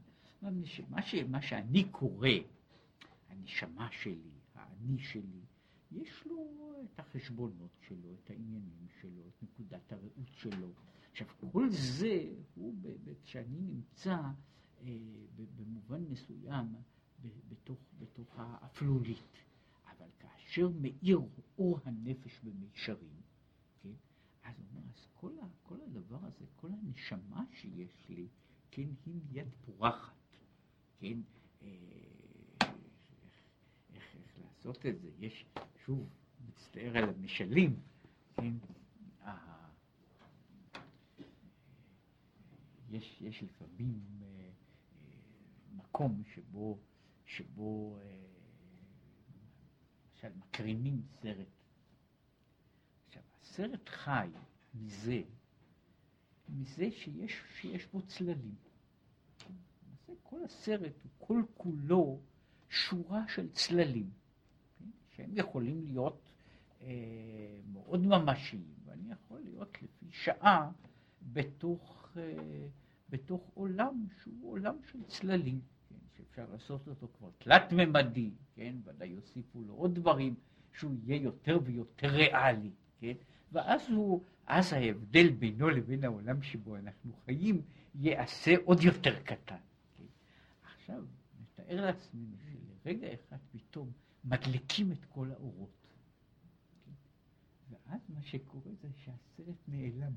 [0.89, 2.29] מה, ש, מה שאני קורא,
[3.29, 5.42] הנשמה שלי, האני שלי,
[5.93, 6.47] יש לו
[6.83, 10.73] את החשבונות שלו, את העניינים שלו, את נקודת הראות שלו.
[11.11, 12.75] עכשיו, כל זה הוא,
[13.23, 14.17] כשאני נמצא
[15.55, 16.75] במובן מסוים
[17.49, 19.37] בתוך, בתוך האפלולית.
[19.85, 21.19] אבל כאשר מאיר
[21.57, 23.21] אור הנפש במישרים,
[23.81, 23.93] כן,
[24.43, 28.27] אז הוא אומר, אז כל, ה, כל הדבר הזה, כל הנשמה שיש לי,
[28.71, 30.13] כן, היא מיד פורחת,
[30.97, 31.19] כן,
[31.61, 31.67] אה,
[33.21, 33.45] איך,
[33.93, 35.45] איך, איך לעשות את זה, יש,
[35.85, 36.09] שוב,
[36.47, 37.79] מצטער על המשלים,
[38.35, 38.53] כן,
[42.89, 44.51] יש, יש לפעמים אה, אה,
[45.75, 46.77] מקום שבו,
[47.25, 47.97] שבו
[50.11, 51.47] למשל מקרינים סרט.
[53.07, 54.29] עכשיו, הסרט חי
[54.75, 55.21] מזה,
[56.49, 58.55] מזה שיש, שיש בו צללים.
[59.49, 62.19] למעשה כל הסרט הוא כל כולו
[62.69, 64.22] שורה של צללים, כן?
[65.15, 66.31] שהם יכולים להיות
[66.81, 70.71] אה, מאוד ממשיים, ואני יכול להיות לפי שעה
[71.33, 72.67] בתוך, אה,
[73.09, 75.61] בתוך עולם שהוא עולם של צללים.
[76.17, 80.35] שאפשר לעשות אותו כבר תלת-ממדי, כן, ודאי יוסיפו לו עוד דברים,
[80.73, 83.13] שהוא יהיה יותר ויותר ריאלי, כן,
[83.51, 87.61] ואז הוא, אז ההבדל בינו לבין העולם שבו אנחנו חיים
[87.95, 89.55] ייעשה עוד יותר קטן.
[89.97, 90.03] כן.
[90.63, 91.03] עכשיו,
[91.41, 92.35] נתאר לעצמנו
[92.83, 93.91] שלרגע אחד פתאום
[94.23, 95.87] מדליקים את כל האורות.
[96.85, 96.91] כן,
[97.69, 100.13] ואז מה שקורה זה שהסרט נעלם.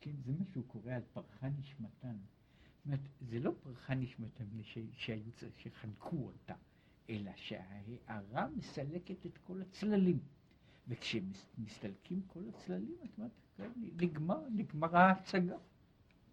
[0.00, 2.16] כן, זה מה שהוא קורא על פרחה נשמתן.
[2.16, 4.44] זאת אומרת, זה לא פרחה נשמתם
[4.92, 6.54] שהיו שחנקו אותה,
[7.10, 10.18] אלא שההערה מסלקת את כל הצללים.
[10.88, 15.56] וכשמסתלקים כל הצללים, את אומרת, כן, נגמר, נגמרה ההצגה.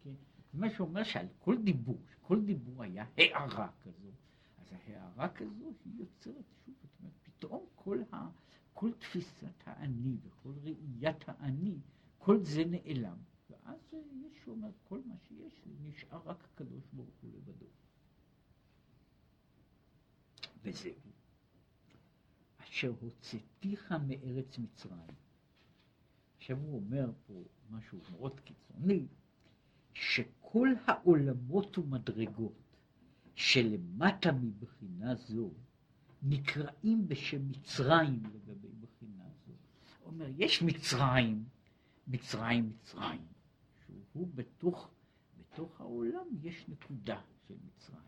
[0.03, 0.13] כן?
[0.53, 4.12] מה שאומר שעל כל דיבור, כל דיבור היה הערה כזו,
[4.71, 8.30] אז ההערה כזו היא יוצרת, שוב, זאת אומרת, פתאום כל, ה,
[8.73, 11.80] כל תפיסת האני וכל ראיית האני,
[12.17, 13.17] כל זה נעלם.
[13.49, 13.93] ואז
[14.32, 17.65] ישו אומר, כל מה שיש לי נשאר רק הקדוש ברוך הוא לבדו.
[20.63, 20.93] וזהו.
[22.58, 25.15] אשר הוצאתיך מארץ מצרים.
[26.38, 29.08] עכשיו הוא אומר פה משהו מאוד קיצוני,
[29.93, 32.66] שכל העולמות ומדרגות
[33.38, 35.52] שלמטה מבחינה זו
[36.21, 39.54] נקראים בשם מצרים לגבי בחינה זו.
[40.06, 41.43] אומר, יש מצרים,
[42.08, 43.26] מצרים, מצרים.
[44.13, 44.89] הוא בתוך,
[45.39, 48.02] בתוך העולם יש נקודה של מצרים.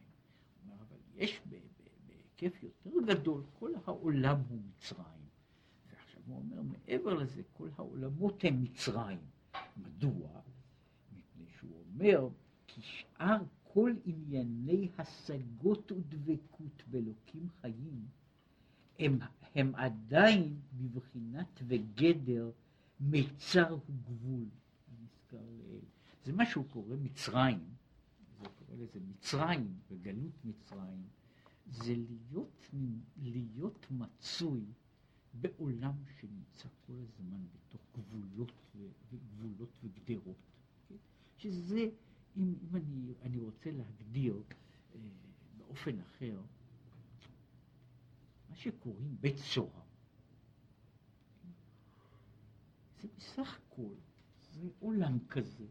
[0.64, 1.42] אומר, אבל יש
[2.08, 5.30] בהיקף יותר גדול, כל העולם הוא מצרים.
[5.90, 9.20] ועכשיו הוא אומר, מעבר לזה, כל העולמות הם מצרים.
[9.78, 10.42] מדוע?
[11.14, 12.30] מפני שהוא אומר,
[12.68, 18.06] כי שאר כל ענייני השגות ודבקות באלוקים חיים,
[19.00, 19.20] הם,
[19.56, 22.52] הם עדיין בבחינת וגדר
[23.00, 24.46] מיצר וגבול.
[26.26, 27.60] זה מה שהוא קורא מצרים,
[28.42, 31.04] זה קורא לזה מצרים וגלות מצרים,
[31.68, 32.70] זה להיות,
[33.18, 34.62] להיות מצוי
[35.34, 38.52] בעולם שנמצא כל הזמן בתוך גבולות,
[39.12, 40.38] וגבולות וגדרות.
[40.90, 40.96] כן?
[41.38, 41.90] שזה,
[42.38, 44.44] אם, אם אני, אני רוצה להגדיר
[44.96, 45.00] אה,
[45.58, 46.42] באופן אחר,
[48.50, 49.82] מה שקוראים בית סוהר,
[53.02, 53.94] זה בסך הכל,
[54.52, 55.66] זה עולם כזה,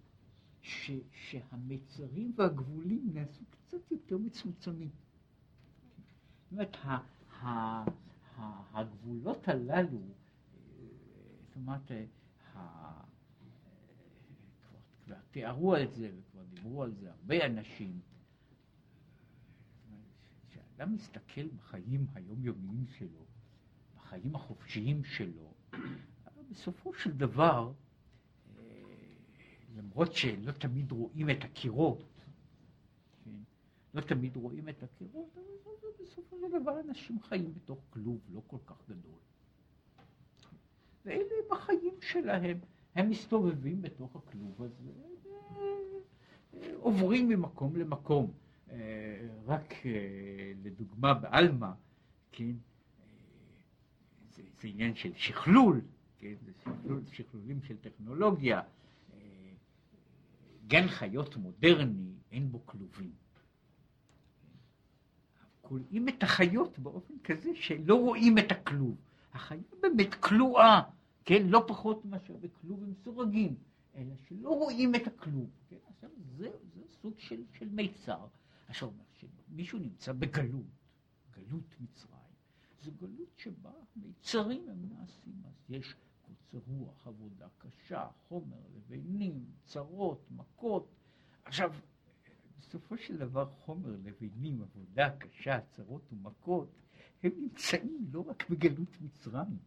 [0.63, 4.91] ש, שהמצרים והגבולים נעשו קצת יותר מצומצמים.
[4.91, 6.99] זאת אומרת, ה,
[7.41, 7.49] ה,
[8.37, 10.01] ה, הגבולות הללו,
[11.43, 11.91] זאת אומרת,
[12.55, 13.08] ה,
[15.09, 18.01] כבר, תיארו על זה וכבר דיברו על זה הרבה אנשים,
[20.51, 23.25] כשאדם מסתכל בחיים היומיומיים שלו,
[23.97, 25.53] בחיים החופשיים שלו,
[26.51, 27.73] בסופו של דבר,
[29.77, 32.05] למרות שלא תמיד רואים את הקירות,
[33.25, 33.31] כן?
[33.95, 38.59] לא תמיד רואים את הקירות, אבל בסופו של דבר אנשים חיים בתוך כלוב לא כל
[38.67, 39.19] כך גדול.
[41.05, 42.59] ואלה הם החיים שלהם,
[42.99, 44.91] הם מסתובבים בתוך הכלוב הזה,
[46.77, 48.33] עוברים ממקום למקום.
[48.71, 51.71] אה, רק אה, לדוגמה בעלמא,
[52.33, 52.53] כן,
[54.35, 55.81] זה, זה עניין של שכלול,
[56.19, 58.63] כן, זה שכלול, שכלולים של טכנולוגיה.
[60.67, 63.13] גן חיות מודרני, אין בו כלובים.
[65.61, 68.97] כולאים את החיות באופן כזה שלא רואים את הכלוב.
[69.33, 70.83] החיה באמת כלואה,
[71.29, 71.47] כן?
[71.47, 73.57] לא פחות מאשר בכלוב עם סורגים,
[73.95, 75.51] אלא שלא רואים את הכלוב.
[75.69, 75.77] כן?
[75.89, 78.27] עכשיו, זה, זה סוג של, של מיצר.
[78.69, 78.91] עכשיו,
[79.49, 80.67] מישהו נמצא בגלות,
[81.31, 82.19] גלות מצרים.
[82.83, 85.43] זו גלות שבה מיצרים הם נעשים.
[85.45, 90.95] אז יש קוצר רוח, עבודה קשה, חומר, לבנים, צרות, מכות.
[91.45, 91.75] עכשיו,
[92.59, 96.69] בסופו של דבר חומר לבנים, עבודה קשה, צרות ומכות,
[97.23, 99.59] הם נמצאים לא רק בגלות מצרים,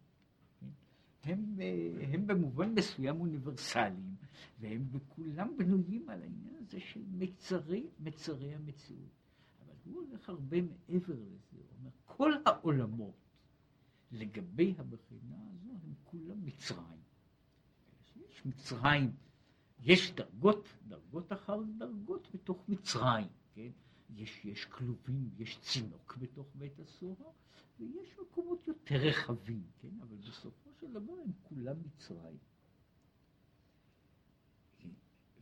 [1.24, 4.16] הם, אה, הם במובן מסוים אוניברסליים,
[4.60, 9.12] והם בכולם בנויים על העניין הזה של מצרי, מצרי המציאות.
[9.66, 13.22] אבל הוא הולך הרבה מעבר לזה, הוא אומר, כל העולמות
[14.12, 17.02] לגבי הבחינה הזו הם כולם מצרים.
[18.30, 19.12] יש מצרים,
[19.80, 23.72] יש דרגות, דרגות אחר דרגות בתוך מצרים, כן?
[24.16, 27.32] יש, יש כלובים, יש צינוק בתוך בית הסוהר,
[27.82, 30.02] ויש מקומות יותר רחבים, כן?
[30.02, 32.38] אבל בסופו של דבר הם כולם מצרים.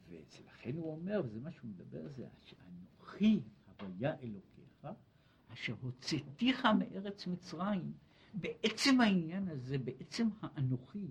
[0.10, 2.28] ולכן הוא אומר, וזה מה שהוא מדבר זה,
[2.68, 3.42] אנוכי
[3.80, 4.88] הוויה אלוקיך,
[5.48, 7.94] אשר הוצאתיך מארץ מצרים.
[8.34, 11.08] בעצם העניין הזה, בעצם האנוכי,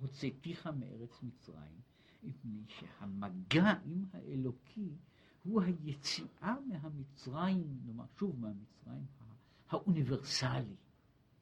[0.00, 1.80] הוצאתיך מארץ מצרים,
[2.22, 4.90] מפני שהמגע עם האלוקי
[5.44, 9.06] הוא היציאה מהמצרים, נאמר שוב, מהמצרים
[9.68, 10.76] האוניברסלי,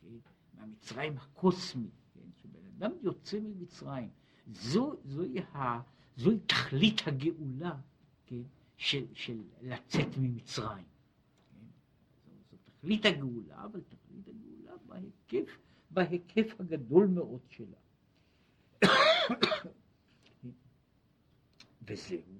[0.00, 0.16] כן?
[0.54, 2.20] מהמצרים הקוסמי, כן?
[2.42, 4.10] שבן אדם יוצא ממצרים,
[4.52, 5.80] זו, זוהי, ה,
[6.16, 7.76] זוהי תכלית הגאולה
[8.26, 8.42] כן?
[8.76, 10.84] של, של לצאת ממצרים.
[11.50, 11.66] כן?
[12.24, 15.58] זו, זו תכלית הגאולה, אבל תכלית הגאולה בהיקף,
[15.90, 17.78] בהיקף הגדול מאוד שלה.
[21.88, 22.38] וזהו.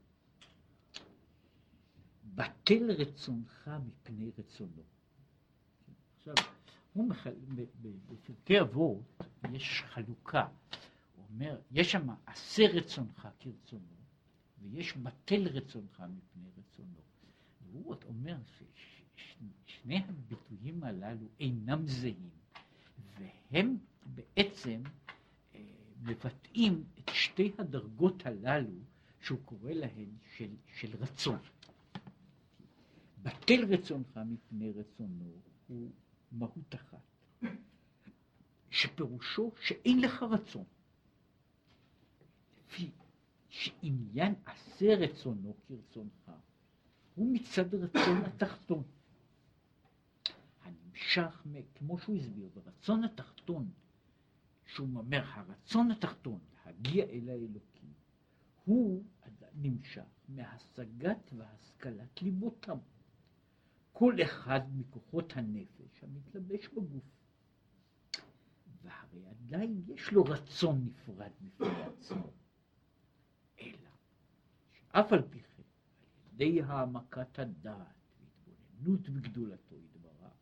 [2.35, 4.83] בטל רצונך מפני רצונו.
[6.27, 6.47] עכשיו,
[6.93, 7.35] הוא מחל...
[8.11, 9.03] בפרקי אבות
[9.53, 10.47] יש חלוקה.
[11.17, 13.83] הוא אומר, יש שם עשה רצונך כרצונו,
[14.63, 17.01] ויש בטל רצונך מפני רצונו.
[17.73, 18.37] והוא אומר
[19.17, 22.31] ששני הביטויים הללו אינם זהים,
[23.19, 24.83] והם בעצם
[25.55, 25.61] אה,
[26.03, 28.81] מבטאים את שתי הדרגות הללו
[29.21, 31.39] שהוא קורא להן של, של רצון.
[33.23, 35.33] בטל רצונך מפני רצונו
[35.67, 35.91] הוא
[36.38, 36.99] מהות אחת,
[38.70, 40.64] שפירושו שאין לך רצון.
[42.59, 42.90] לפי
[43.49, 46.31] שעניין עשה רצונו כרצונך
[47.14, 48.83] הוא מצד רצון התחתון.
[50.62, 53.70] הנמשך, כמו שהוא הסביר, ברצון התחתון,
[54.66, 57.92] שהוא אומר, הרצון התחתון, להגיע אל האלוקים,
[58.64, 59.05] הוא
[59.55, 62.79] נמשך מהשגת והשכלת ליבותם.
[63.95, 67.05] כל אחד מכוחות הנפש המתלבש בגוף.
[68.83, 72.31] והרי עדיין יש לו רצון נפרד בפני עצמו.
[73.61, 73.89] אלא
[74.73, 77.87] שאף על פי כן, על ידי העמקת הדעת
[78.47, 80.33] והתבוננות בגדולתו יתברך,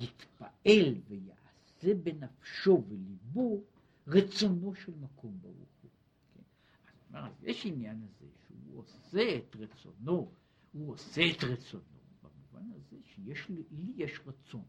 [0.00, 3.62] יתפעל ויעשה בנפשו וליבו
[4.06, 5.90] רצונו של מקום ברוך הוא.
[6.34, 7.18] כן?
[7.18, 10.32] אז יש עניין הזה שהוא עושה את רצונו,
[10.72, 11.97] הוא עושה את רצונו.
[12.58, 14.64] במובן הזה שיש לי, לי יש רצון,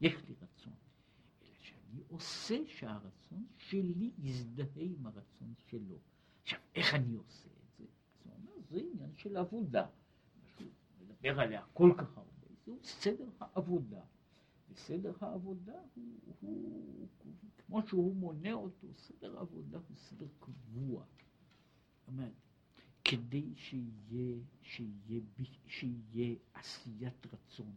[0.00, 0.74] יש לי רצון,
[1.42, 5.98] אלא שאני עושה שהרצון שלי יזדהה עם הרצון שלו.
[6.42, 7.84] עכשיו, איך אני עושה את זה?
[7.84, 9.86] אז הוא אומר, זה עניין של עבודה.
[11.00, 14.00] מדבר עליה כל כך הרבה, זהו סדר העבודה.
[14.72, 16.04] וסדר העבודה הוא,
[16.40, 17.34] הוא, הוא,
[17.66, 21.04] כמו שהוא מונה אותו, סדר העבודה הוא סדר קבוע.
[21.98, 22.32] זאת אומרת,
[23.04, 25.20] כדי שיהיה, שיהיה,
[25.66, 27.74] שיהיה עשיית רצון,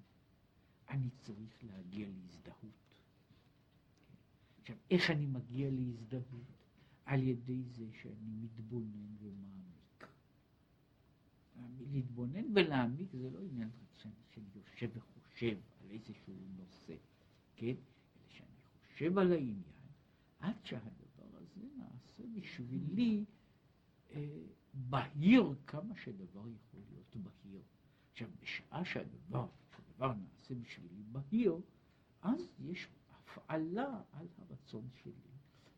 [0.89, 3.01] אני צריך להגיע להזדהות.
[4.61, 6.55] עכשיו, איך אני מגיע להזדהות?
[7.05, 10.07] על ידי זה שאני מתבונן ומעמיק.
[11.91, 16.95] להתבונן ולהעמיק זה לא עניין רצון שאני יושב וחושב על איזשהו נושא,
[17.55, 17.65] כן?
[17.65, 19.61] אלא שאני חושב על העניין,
[20.39, 23.25] עד שהדבר הזה נעשה בשבילי
[24.11, 24.37] אה,
[24.75, 27.61] בהיר כמה שדבר יכול להיות בהיר.
[28.11, 31.55] עכשיו, בשעה שהדבר, שהדבר נעשה בשבילי בהיר,
[32.21, 35.11] אז יש הפעלה על הרצון שלי,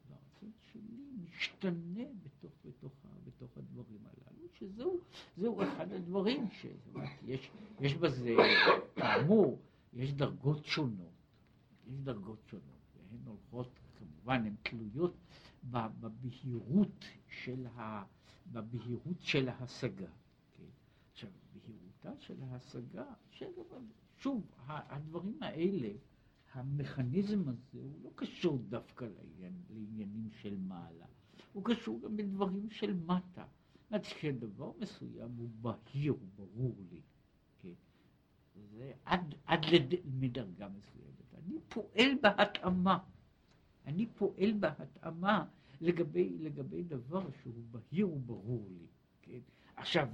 [0.10, 2.92] והרצון שלי משתנה בתוך, בתוך,
[3.26, 8.36] בתוך הדברים הללו, שזהו אחד הדברים שיש יש בזה,
[8.95, 9.60] כאמור,
[9.93, 11.14] יש דרגות שונות,
[11.88, 12.64] יש דרגות שונות,
[12.95, 13.70] והן הולכות,
[14.00, 15.14] כמובן, הן תלויות
[15.64, 18.04] בבהירות של ה...
[18.52, 20.10] בבהירות של ההשגה.
[20.58, 20.64] כן?
[21.12, 23.06] עכשיו, בהירותה של ההשגה,
[24.18, 25.89] שוב, הדברים האלה,
[26.54, 31.06] המכניזם הזה הוא לא קשור דווקא לעניין, לעניינים של מעלה,
[31.54, 33.45] הוא קשור גם בדברים של מטה.
[33.89, 37.02] זאת שדבר מסוים הוא בהיר, הוא ברור לי,
[37.60, 37.74] כן?
[38.56, 39.93] זה עד, עד לד...
[40.20, 41.34] מדרגה מסוימת.
[41.38, 42.98] אני פועל בהתאמה.
[43.86, 45.45] אני פועל בהתאמה
[45.82, 48.86] לגבי, לגבי דבר שהוא בהיר וברור לי,
[49.21, 49.39] כן?
[49.75, 50.07] עכשיו,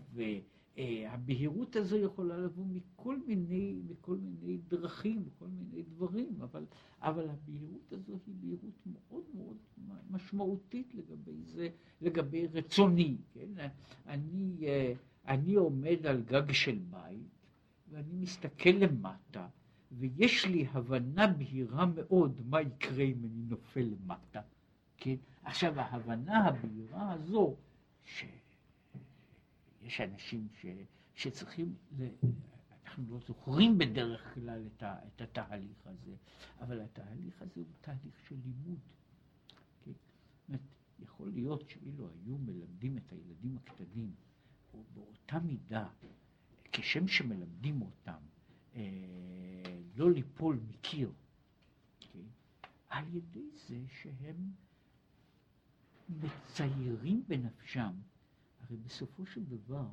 [0.78, 6.66] אה, הבהירות הזו יכולה לבוא מכל מיני, מכל מיני דרכים, מכל מיני דברים, אבל,
[7.02, 9.58] אבל הבהירות הזו היא בהירות מאוד מאוד
[10.10, 11.70] משמעותית לגבי זה,
[12.02, 13.18] לגבי רצוני.
[13.34, 13.70] כן?
[14.08, 14.94] אני, אה,
[15.28, 17.48] אני עומד על גג של בית
[17.90, 19.48] ואני מסתכל למטה,
[19.92, 24.42] ויש לי הבנה בהירה מאוד מה יקרה אם אני נופל למטה.
[24.98, 25.16] כן?
[25.44, 27.56] עכשיו, ההבנה הבהירה הזו,
[28.06, 28.24] ש...
[29.82, 30.66] יש אנשים ש,
[31.16, 32.08] שצריכים, ל,
[32.84, 36.16] אנחנו לא זוכרים בדרך כלל את, ה, את התהליך הזה,
[36.60, 38.80] אבל התהליך הזה הוא תהליך של לימוד.
[39.86, 39.92] כן?
[40.48, 40.62] אומרת,
[41.00, 44.12] יכול להיות שאילו היו מלמדים את הילדים הקטנים,
[44.74, 45.88] או באותה מידה,
[46.72, 48.20] כשם שמלמדים אותם
[48.76, 48.82] אה,
[49.96, 51.12] לא ליפול מקיר,
[52.00, 52.26] כן?
[52.90, 54.52] על ידי זה שהם
[56.10, 57.92] מציירים בנפשם
[58.60, 59.88] הרי בסופו של דבר,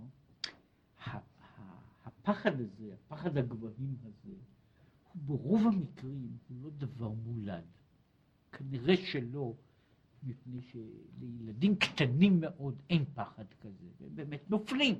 [2.04, 4.34] הפחד הזה, הפחד הגבהים הזה,
[5.12, 7.64] הוא ברוב המקרים הוא לא דבר מולד.
[8.52, 9.54] כנראה שלא,
[10.22, 14.94] מפני שלילדים קטנים מאוד אין פחד כזה, והם באמת נופלים,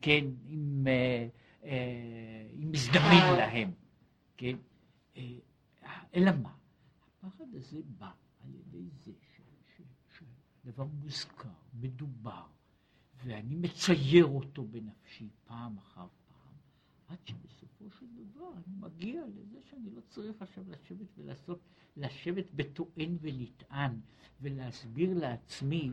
[0.00, 1.28] כן, אם, אה,
[1.64, 3.70] אה, אם מזדמן להם,
[4.36, 4.56] כן,
[5.16, 5.22] אה,
[6.14, 6.54] אלא מה?
[7.18, 8.10] הפחד הזה בא
[8.44, 9.12] על ידי זה
[10.64, 12.42] שדבר מוזכר, מדובר,
[13.24, 16.54] ואני מצייר אותו בנפשי פעם אחר פעם,
[17.08, 21.60] עד שבסופו של דבר אני מגיע לזה שאני לא צריך עכשיו לשבת ולעשות,
[21.96, 24.00] לשבת בטוען ונטען
[24.40, 25.90] ולהסביר לעצמי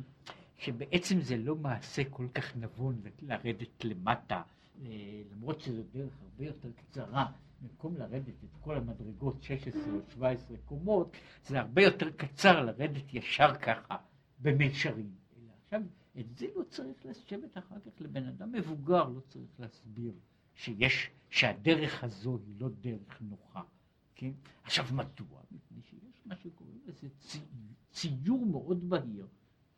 [0.57, 4.41] שבעצם זה לא מעשה כל כך נבון לרדת למטה,
[4.86, 10.57] אה, למרות שזו דרך הרבה יותר קצרה, במקום לרדת את כל המדרגות 16 או 17
[10.65, 13.97] קומות, זה הרבה יותר קצר לרדת ישר ככה
[14.42, 15.12] במישרים.
[15.64, 15.82] עכשיו,
[16.20, 20.14] את זה לא צריך לשבת אחר כך לבן אדם מבוגר, לא צריך להסביר
[20.56, 23.62] שיש, שהדרך הזו היא לא דרך נוחה,
[24.16, 24.32] כן?
[24.64, 25.42] עכשיו, מדוע?
[25.52, 27.39] מפני שיש מה שקוראים לזה צי,
[27.92, 29.28] ציור מאוד בהיר,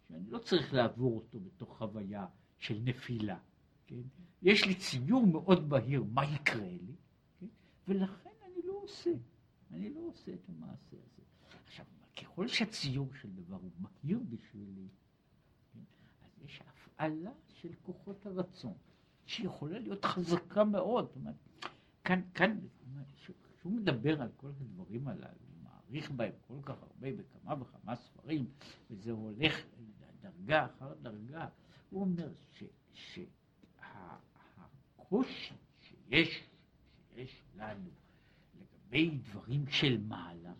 [0.07, 2.25] שאני לא צריך לעבור אותו בתוך חוויה
[2.59, 3.39] של נפילה,
[3.87, 4.01] כן?
[4.41, 6.95] יש לי ציור מאוד בהיר מה יקרה לי,
[7.39, 7.47] כן?
[7.87, 9.11] ולכן אני לא עושה,
[9.71, 11.23] אני לא עושה את המעשה הזה.
[12.33, 14.87] ככל שהציור של דבר הוא בהיר בשבילי,
[16.45, 18.73] יש הפעלה של כוחות הרצון,
[19.25, 21.11] שיכולה להיות חזקה מאוד.
[21.15, 21.35] אומרת,
[22.03, 22.59] כאן, כאן,
[23.57, 28.45] כשהוא מדבר על כל הדברים הללו, הוא מעריך בהם כל כך הרבה בכמה וכמה ספרים,
[28.89, 29.65] וזה הולך
[30.21, 31.47] דרגה אחר דרגה,
[31.89, 32.29] הוא אומר
[34.93, 36.43] שהקושי שיש,
[37.13, 37.89] שיש לנו
[38.55, 40.53] לגבי דברים של מעלה,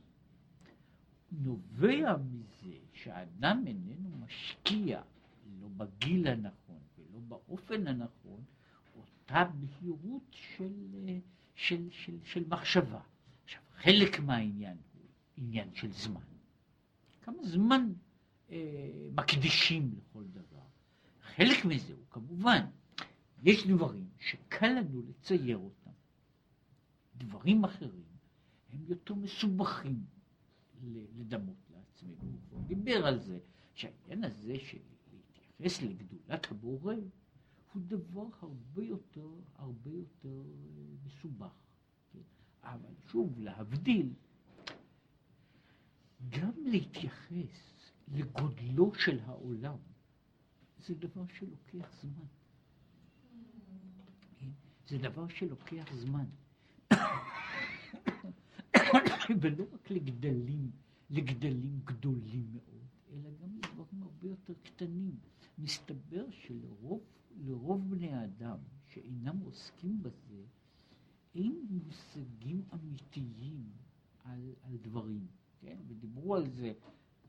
[1.41, 5.01] נובע מזה שהאדם איננו משקיע
[5.61, 8.43] לא בגיל הנכון ולא באופן הנכון,
[8.95, 10.73] אותה בהירות של,
[11.55, 13.01] של, של, של מחשבה.
[13.43, 15.05] עכשיו, חלק מהעניין הוא
[15.37, 16.21] עניין של זמן.
[17.21, 17.93] כמה זמן
[18.49, 18.57] אה,
[19.15, 20.63] מקדישים לכל דבר.
[21.21, 22.65] חלק מזה הוא כמובן,
[23.43, 25.91] יש דברים שקל לנו לצייר אותם.
[27.17, 28.03] דברים אחרים
[28.73, 30.03] הם יותר מסובכים
[30.91, 32.37] לדמות לעצמנו.
[32.49, 33.39] הוא דיבר על זה,
[33.73, 34.77] שהעניין הזה של
[35.11, 36.95] להתייחס לגדולת הבורא
[37.73, 41.53] הוא דבר הרבה יותר, הרבה יותר אה, מסובך.
[42.11, 42.19] כן?
[42.63, 44.13] אבל שוב, להבדיל,
[46.29, 49.77] גם להתייחס לגודלו של העולם
[50.77, 52.25] זה דבר שלוקח זמן.
[54.39, 54.49] כן?
[54.87, 56.25] זה דבר שלוקח זמן.
[59.41, 60.71] ולא רק לגדלים,
[61.09, 65.15] לגדלים גדולים מאוד, אלא גם לדברים הרבה יותר קטנים.
[65.57, 70.43] מסתבר שלרוב בני האדם שאינם עוסקים בזה,
[71.35, 73.63] אין מושגים אמיתיים
[74.23, 75.27] על, על דברים,
[75.59, 75.77] כן?
[75.87, 76.73] ודיברו על זה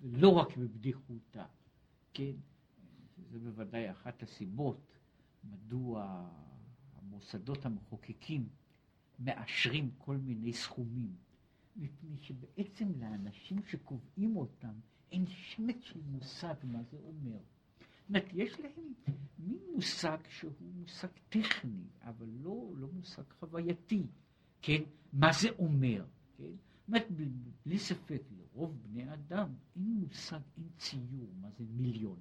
[0.02, 1.44] לא רק בבדיחותא,
[2.14, 2.32] כן?
[3.30, 4.98] זה בוודאי אחת הסיבות
[5.44, 6.28] מדוע
[6.94, 8.48] המוסדות המחוקקים
[9.18, 11.16] מאשרים כל מיני סכומים,
[11.76, 14.74] מפני שבעצם לאנשים שקובעים אותם
[15.12, 17.38] אין שמץ של מושג מה זה אומר.
[17.38, 18.92] זאת אומרת, יש להם
[19.38, 24.06] מין מושג שהוא מושג טכני, אבל לא, לא מושג חווייתי,
[24.62, 24.82] כן?
[25.12, 26.04] מה זה אומר,
[26.36, 26.44] כן?
[26.44, 27.06] זאת אומרת,
[27.64, 32.20] בלי ספק, לרוב בני אדם אין מושג, אין ציור, מה זה מיליון.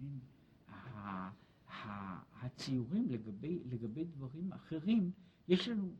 [0.00, 0.18] אין,
[2.40, 5.10] הציורים לגבי, לגבי דברים אחרים,
[5.48, 5.94] יש לנו,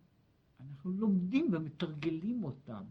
[0.61, 2.85] אנחנו לומדים ומתרגלים אותם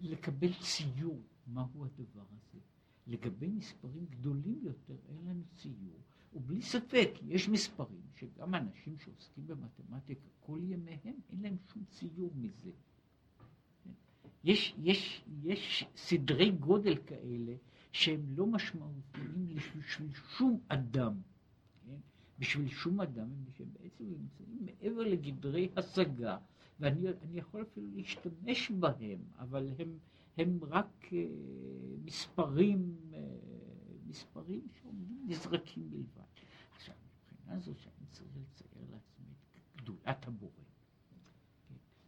[0.00, 2.60] לקבל ציור, מהו הדבר הזה.
[3.06, 6.00] לגבי מספרים גדולים יותר אין לנו ציור,
[6.34, 12.70] ובלי ספק יש מספרים שגם אנשים שעוסקים במתמטיקה כל ימיהם אין להם שום ציור מזה.
[14.44, 17.54] יש, יש, יש סדרי גודל כאלה
[17.92, 21.14] שהם לא משמעותיים בשביל שום אדם.
[21.86, 21.96] כן?
[22.38, 26.38] בשביל שום אדם, שהם בעצם נמצאים מעבר לגדרי השגה,
[26.80, 29.98] ואני יכול אפילו להשתמש בהם, אבל הם,
[30.36, 31.14] הם רק uh,
[32.04, 33.16] מספרים, uh,
[34.06, 36.26] מספרים שעומדים נזרקים בלבד.
[36.76, 40.50] עכשיו, מבחינה זו שאני צריך לצייר לעצמי את גדולת הבורא.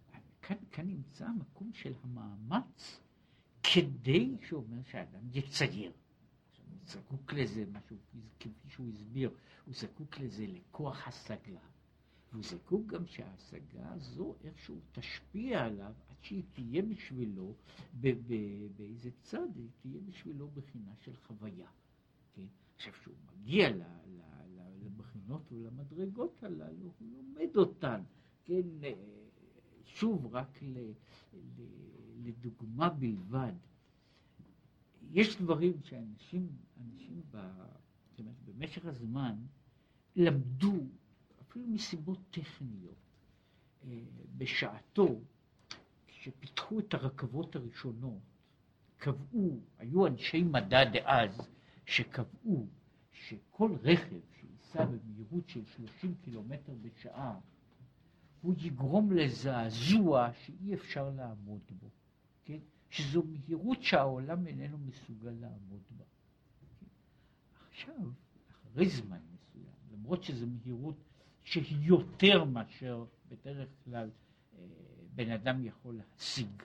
[0.06, 0.18] כן?
[0.42, 3.00] כאן, כאן נמצא המקום של המאמץ
[3.62, 5.92] כדי שאומר שהאדם יצייר.
[6.70, 7.96] הוא זקוק לזה, משהו,
[8.40, 9.30] כפי שהוא הסביר,
[9.64, 11.60] הוא זקוק לזה לכוח השגה,
[12.32, 17.54] והוא זקוק גם שההשגה הזו איכשהו תשפיע עליו עד שהיא תהיה בשבילו
[18.76, 21.68] באיזה צד, היא תהיה בשבילו בחינה של חוויה.
[22.34, 22.46] כן?
[22.76, 23.68] עכשיו, כשהוא מגיע
[24.82, 28.00] לבחינות ולמדרגות הללו, הוא לומד אותן,
[28.44, 28.62] כן?
[29.84, 30.78] שוב, רק ל,
[31.34, 31.62] ל,
[32.24, 33.52] לדוגמה בלבד.
[35.10, 36.48] יש דברים שאנשים,
[36.80, 37.36] אנשים ב,
[38.10, 39.36] זאת אומרת, במשך הזמן
[40.16, 40.86] למדו,
[41.58, 42.94] אפילו מסיבות טכניות,
[43.84, 44.00] אה,
[44.36, 45.20] בשעתו,
[46.06, 48.20] כשפיתחו את הרכבות הראשונות,
[48.96, 51.48] קבעו, היו אנשי מדע דאז,
[51.86, 52.66] שקבעו
[53.12, 57.38] שכל רכב שייסע במהירות של 30 קילומטר בשעה,
[58.42, 61.90] הוא יגרום לזעזוע שאי אפשר לעמוד בו,
[62.44, 62.58] כן?
[62.90, 66.04] שזו מהירות שהעולם איננו מסוגל לעמוד בה.
[66.80, 66.86] כן?
[67.70, 68.10] עכשיו,
[68.62, 71.07] אחרי זמן מסוים, למרות שזו מהירות
[71.48, 74.10] שהיא יותר מאשר בדרך כלל
[74.54, 74.64] אה,
[75.14, 76.62] בן אדם יכול להשיג,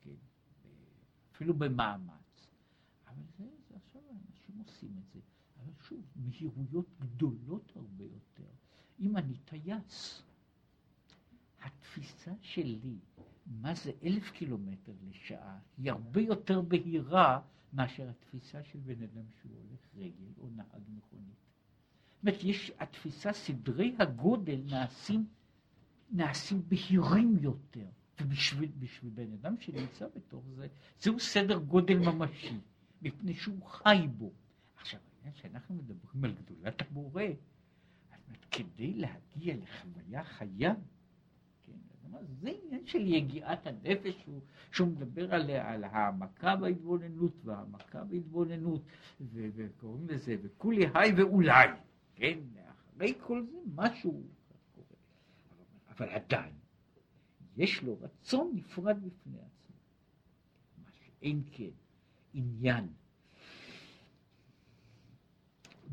[0.00, 0.10] כן?
[1.32, 2.48] אפילו במאמץ,
[3.06, 5.20] אבל זה, זה עכשיו אנשים עושים את זה,
[5.62, 8.50] אבל שוב, מהירויות גדולות הרבה יותר.
[9.00, 10.22] אם אני טייס,
[11.62, 12.98] התפיסה שלי
[13.46, 17.40] מה זה אלף קילומטר לשעה היא הרבה יותר בהירה
[17.72, 21.45] מאשר התפיסה של בן אדם שהוא הולך רגל או נהג מכונית.
[22.26, 25.26] אומרת, יש, התפיסה, סדרי הגודל נעשים,
[26.10, 27.86] נעשים בהירים יותר,
[28.20, 28.70] ובשביל
[29.02, 30.66] בן אדם שנמצא בתוך זה,
[30.98, 32.58] זהו סדר גודל ממשי,
[33.02, 34.32] מפני שהוא חי בו.
[34.76, 37.22] עכשיו, העניין שאנחנו מדברים על גדולת הבורא,
[38.50, 40.74] כדי להגיע לחוויה חיה,
[42.40, 44.40] זה עניין של יגיעת הנפש שהוא,
[44.72, 48.82] שהוא מדבר עליה, על העמקה בהתבוננות והעמקה בהתבוננות
[49.32, 51.68] וקוראים לזה וכולי היי ואולי,
[52.16, 52.38] כן,
[52.68, 54.22] אחרי כל זה משהו
[54.74, 54.98] קורה,
[55.88, 56.54] אבל עדיין
[57.56, 59.76] יש לו רצון נפרד בפני עצמו,
[60.84, 61.70] מה שאין כן
[62.34, 62.88] עניין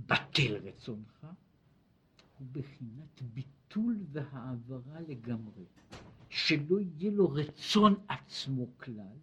[0.05, 1.27] בטל רצונך
[2.37, 5.65] הוא בחינת ביטול והעברה לגמרי.
[6.29, 9.17] שלא יהיה לו רצון עצמו כלל,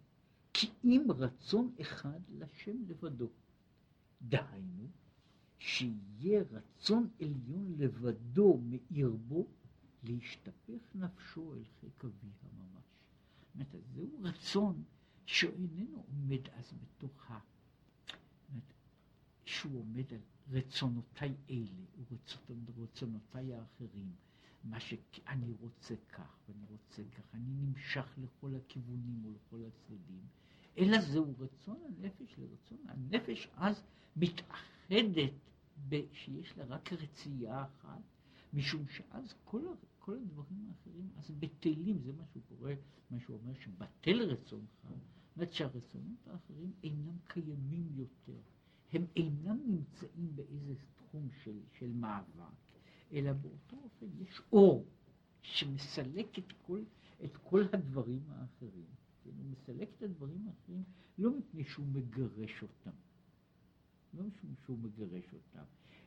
[0.52, 3.28] כי אם רצון אחד לשם לבדו.
[4.22, 4.86] דהיינו,
[5.60, 9.46] שיהיה רצון עליון לבדו מאיר בו,
[10.02, 12.84] להשתפך נפשו אל חיק אביה ממש.
[13.54, 14.84] זאת אומרת, זהו רצון
[15.26, 17.38] שאיננו עומד אז בתוך ה...
[19.44, 21.84] שהוא עומד על רצונותיי אלה
[22.76, 24.12] ורצונותיי האחרים.
[24.64, 30.26] מה שאני רוצה כך ואני רוצה כך, אני נמשך לכל הכיוונים ולכל הצדדים,
[30.78, 33.82] אלא זהו רצון הנפש לרצון הנפש אז
[34.16, 35.32] מתאחדת
[36.12, 38.02] שיש לה רק רצייה אחת,
[38.52, 39.62] משום שאז כל,
[39.98, 42.72] כל הדברים האחרים אז בטלים, זה מה שהוא קורא,
[43.10, 48.40] מה שהוא אומר שבטל רצונך, זאת אומרת שהרצונות האחרים אינם קיימים יותר,
[48.92, 52.70] הם אינם נמצאים באיזה תחום של, של מאבק.
[53.12, 54.86] אלא באותו אופן יש אור
[55.42, 56.82] שמסלק את כל,
[57.24, 58.99] את כל הדברים האחרים.
[59.24, 59.30] כן?
[59.36, 60.84] הוא מסלק את הדברים האחרים
[61.18, 62.90] לא מפני שהוא מגרש אותם,
[64.14, 65.64] לא משום שהוא מגרש אותם,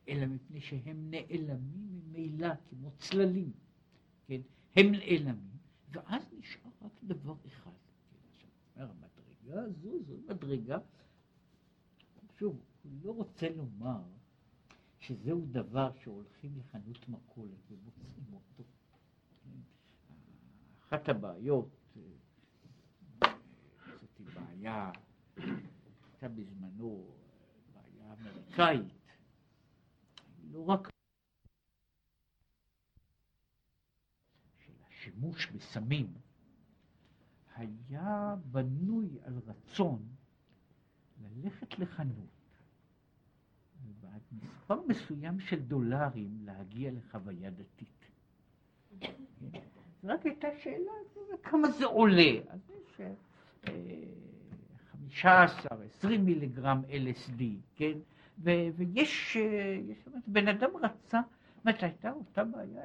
[0.07, 3.51] אלא מפני שהם נעלמים ממילא כמו צללים,
[4.27, 4.41] כן?
[4.75, 5.57] הם נעלמים,
[5.91, 7.71] ואז נשאר רק דבר אחד.
[8.39, 8.81] כן?
[8.81, 10.77] המדרגה הזו, זו מדרגה,
[12.39, 14.03] שוב, הוא לא רוצה לומר
[14.99, 18.63] שזהו דבר שהולכים לחנות מכולת ומוצאים אותו.
[20.87, 21.69] אחת הבעיות,
[24.23, 24.91] זאת בעיה,
[25.37, 27.07] הייתה בזמנו
[27.73, 29.11] בעיה אמריקאית,
[30.51, 30.89] לא רק
[34.57, 36.13] של השימוש בסמים,
[37.55, 40.07] היה בנוי על רצון
[41.21, 42.43] ללכת לחנות
[44.41, 48.05] מספר מסוים של דולרים להגיע לחוויה דתית.
[48.99, 49.13] כן?
[50.03, 50.91] רק הייתה שאלה
[51.43, 52.31] כמה זה עולה.
[52.49, 52.59] אז
[53.63, 53.75] יש אה,
[54.91, 57.43] חמישה עשר, עשרים מיליגרם LSD,
[57.75, 57.97] כן?
[58.39, 59.35] ו- ויש,
[59.89, 59.97] יש,
[60.27, 61.21] בן אדם רצה,
[61.55, 62.83] זאת אומרת, הייתה אותה בעיה,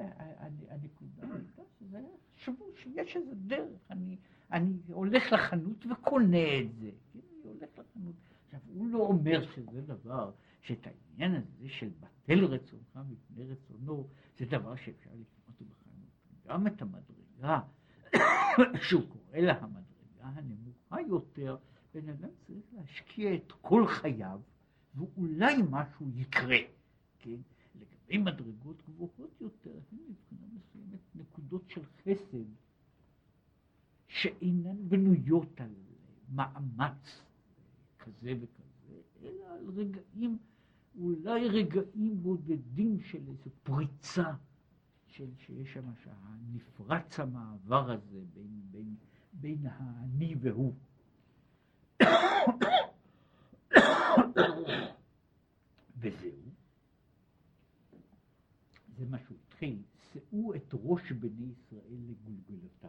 [0.69, 2.01] הנקודה הייתה שזה
[2.35, 4.17] חשבו שיש איזה דרך, אני,
[4.51, 7.19] אני הולך לחנות וקונה את זה, כן?
[7.19, 8.15] אני הולך לחנות.
[8.45, 14.07] עכשיו, הוא לא אומר שזה דבר, שאת העניין הזה של בטל רצונך מפני רצונו,
[14.37, 16.09] זה דבר שאפשר לקנות בחנות.
[16.47, 17.59] גם את המדרגה,
[18.87, 19.83] שהוא קורא לה המדרגה
[20.21, 20.58] הנמוכה
[20.97, 21.57] יותר,
[21.93, 24.39] בן אדם צריך להשקיע את כל חייו,
[24.95, 26.57] ואולי משהו יקרה,
[27.19, 27.35] כן?
[27.75, 32.45] לגבי מדרגות גבוהות יותר, הן מבחינה מסוימת נקודות של חסד,
[34.07, 35.73] שאינן בנויות על
[36.29, 37.21] מאמץ
[37.99, 40.37] כזה וכזה, אלא על רגעים,
[40.99, 44.33] אולי רגעים בודדים של איזו פריצה,
[45.07, 48.95] שיש שם, שנפרץ המעבר הזה בין, בין,
[49.33, 50.73] בין האני והוא.
[55.97, 56.51] וזהו,
[58.97, 59.81] זה מה שהוא התחיל,
[60.13, 62.87] שאו את ראש בני ישראל לגולגולתם.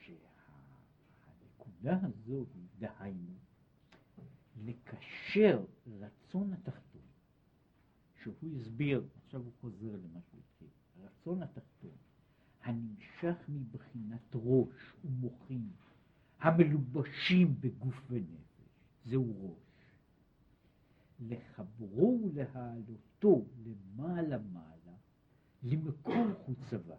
[0.00, 3.32] שהנקודה הזו היא דהיינו
[4.56, 7.02] לקשר רצון התחתון,
[8.22, 10.42] שהוא הסביר, עכשיו הוא חוזר למה שהוא
[11.26, 11.96] הרצון התחתון
[12.62, 15.70] הנמשך מבחינת ראש ומוחין
[16.40, 18.68] המלובשים בגוף ונפש,
[19.04, 19.64] זהו ראש.
[21.20, 24.96] לחברו ולהעלותו למעלה מעלה,
[25.62, 26.96] למקום חוצבה.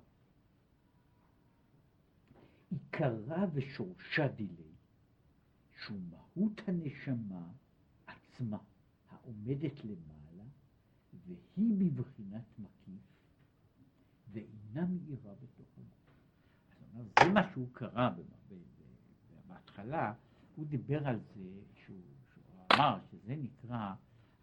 [2.70, 4.72] עיקרה ושורשה דילי,
[5.72, 7.52] שהוא מהות הנשמה
[8.08, 8.58] עצמה,
[9.10, 10.44] העומדת למעלה,
[11.26, 13.15] והיא בבחינת מקיף,
[14.36, 17.24] ואינה מאירה בתוך הגוף.
[17.24, 18.10] זה מה שהוא קרא
[19.48, 20.14] בהתחלה,
[20.56, 22.02] הוא דיבר על זה, שהוא,
[22.34, 23.94] שהוא אמר שזה נקרא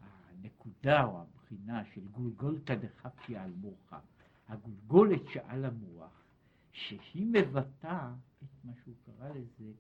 [0.01, 4.01] הנקודה או הבחינה של גולגולתא דחפי על מוחה,
[4.49, 6.25] הגולגולת שעל המוח,
[6.73, 9.73] שהיא מבטאה את מה שהוא קרא לזה,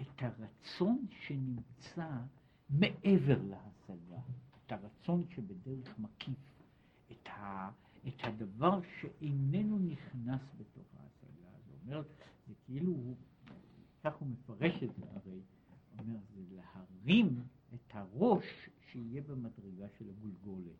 [0.00, 2.08] את הרצון שנמצא
[2.70, 4.20] מעבר להשגה,
[4.66, 6.38] את הרצון שבדרך מקיף,
[7.12, 7.70] את, ה,
[8.08, 11.50] את הדבר שאיננו נכנס בתוך ההשגה.
[11.66, 12.06] זאת אומרת,
[12.48, 13.16] זה כאילו הוא
[14.04, 15.40] כך הוא מפרש את זה הרי,
[15.98, 17.42] אומר, זה להרים
[17.74, 18.44] את הראש
[18.90, 20.76] שיהיה במדרגה של הגולגולת,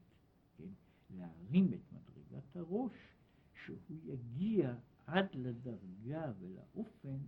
[0.56, 0.68] כן?
[1.10, 2.92] להרים את מדרגת הראש,
[3.64, 4.74] שהוא יגיע
[5.06, 7.18] עד לדרגה ולאופן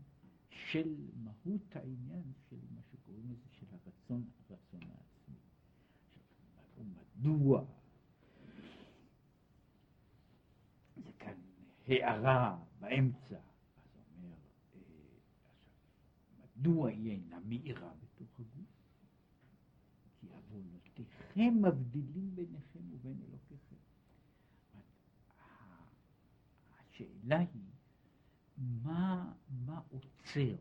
[0.50, 5.36] של מהות העניין של מה שקוראים לזה, של הרצון, הרצון העצמי.
[6.06, 7.64] עכשיו, ומדוע?
[10.96, 11.34] זה כאן
[11.88, 13.38] הערה באמצע.
[16.56, 18.66] מדוע היא אינה מאירה בתוך הגוף?
[20.20, 23.76] כי עוונותיכם מבדילים ביניכם ובין אלוקיכם.
[26.78, 27.62] השאלה היא,
[28.58, 29.32] מה,
[29.66, 30.56] מה עוצר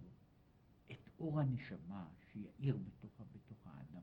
[0.92, 4.02] את אור הנשמה שיאיר בתוך, בתוך האדם?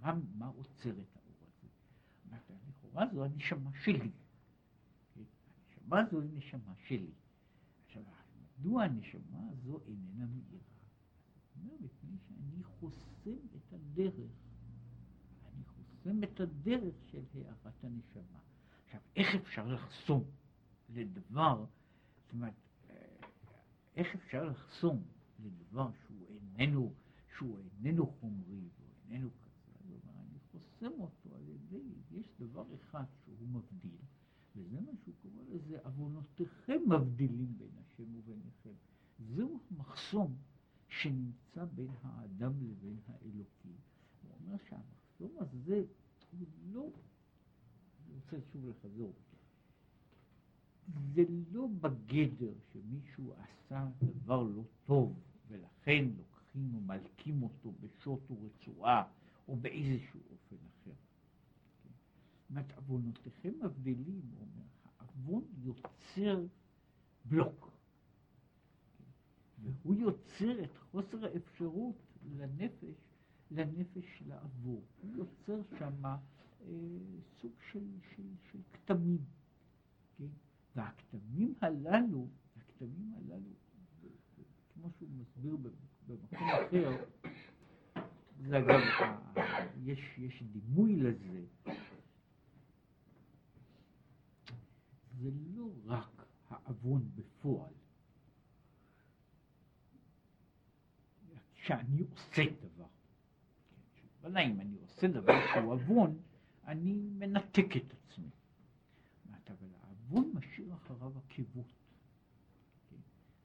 [0.00, 1.68] מה, מה עוצר את האור הזה?
[2.68, 4.10] לכאורה זו הנשמה שלי.
[5.88, 7.12] הנשמה זו היא נשמה שלי.
[8.58, 10.64] מדוע הנשמה הזו איננה מאירה?
[11.54, 14.30] זאת אומרת, מפני שאני חוסם את הדרך.
[15.54, 18.38] אני חוסם את הדרך של הארת הנשמה.
[18.84, 20.24] עכשיו, איך אפשר לחסום
[20.88, 21.64] לדבר,
[22.16, 22.54] זאת אומרת,
[23.96, 25.02] איך אפשר לחסום
[25.38, 26.94] לדבר שהוא איננו,
[27.36, 29.98] שהוא איננו חומרי והוא איננו כזה?
[30.30, 33.98] אני חוסם אותו על ידי, יש דבר אחד שהוא מבדיל.
[34.58, 38.74] וזה מה שהוא קורא לזה, עוונותיכם מבדילים בין השם וביניכם.
[39.18, 40.36] זהו מחסום
[40.88, 43.76] שנמצא בין האדם לבין האלוקי.
[44.22, 45.84] הוא אומר שהמחסום הזה
[46.30, 46.90] הוא לא,
[48.06, 49.12] אני רוצה שוב לחזור,
[51.14, 59.04] זה לא בגדר שמישהו עשה דבר לא טוב ולכן לוקחים ומלקים אותו בשוט ורצועה
[59.48, 60.92] או באיזשהו אופן אחר.
[62.50, 64.64] אומרת, עוונותיכם מבדילים, הוא אומר,
[64.98, 66.46] העוון יוצר
[67.24, 67.70] בלוק.
[69.62, 71.96] והוא יוצר את חוסר האפשרות
[72.36, 72.96] לנפש,
[73.50, 74.84] לנפש לעבור.
[75.02, 76.16] הוא יוצר שם אה,
[77.40, 77.84] סוג של,
[78.14, 78.22] של,
[78.52, 79.24] של כתמים.
[80.18, 80.24] כן?
[80.76, 83.50] והכתמים הללו, הכתמים הללו,
[84.74, 87.04] כמו שהוא מסביר במקום אחר,
[88.46, 88.80] זה אגב,
[89.84, 91.44] יש, יש דימוי לזה,
[95.20, 97.72] זה לא רק העוון בפועל,
[101.54, 102.86] שאני עושה דבר.
[104.22, 106.18] בוודאי אם אני עושה דבר שהוא עוון,
[106.66, 108.30] אני מנתק את עצמי.
[109.50, 111.66] אבל העוון משאיר אחריו עקבות.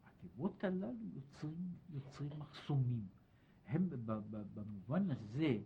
[0.05, 3.07] העקבות הללו יוצרים, יוצרים מחסומים.
[3.67, 3.89] הם
[4.53, 5.57] במובן הזה,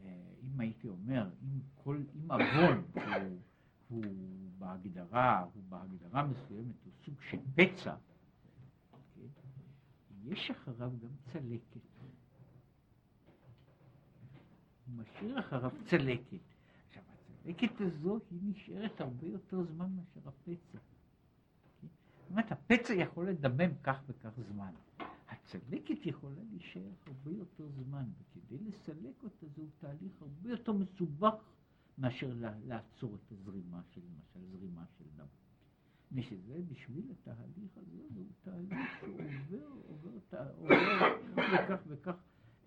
[0.00, 3.38] אה, אם הייתי אומר, אם כל, אם עוון הוא,
[3.92, 4.04] הוא
[4.58, 7.94] בהגדרה, הוא בהגדרה מסוימת, הוא סוג של פצע,
[10.24, 11.80] יש אחריו גם צלקת.
[14.86, 16.38] הוא משאיר אחריו צלקת.
[16.88, 20.78] עכשיו, הצלקת הזו היא נשארת הרבה יותר זמן מאשר הפצע.
[22.18, 24.72] זאת אומרת, הפצע יכול לדמם כך וכך זמן.
[25.28, 31.34] הצלקת יכולה להישאר הרבה יותר זמן, וכדי לסלק אותה זהו תהליך הרבה יותר מסובך
[32.02, 32.32] מאשר
[32.66, 35.26] לעצור את הזרימה של, למשל, זרימה של דם.
[36.12, 40.74] משזה בשביל התהליך הזה, זהו תהליך שעובר, עובר, עובר, עובר
[41.54, 42.14] וכך וכך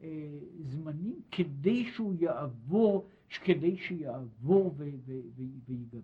[0.01, 3.09] אה, זמנים כדי שהוא יעבור,
[3.43, 6.01] כדי שיעבור וייגמר.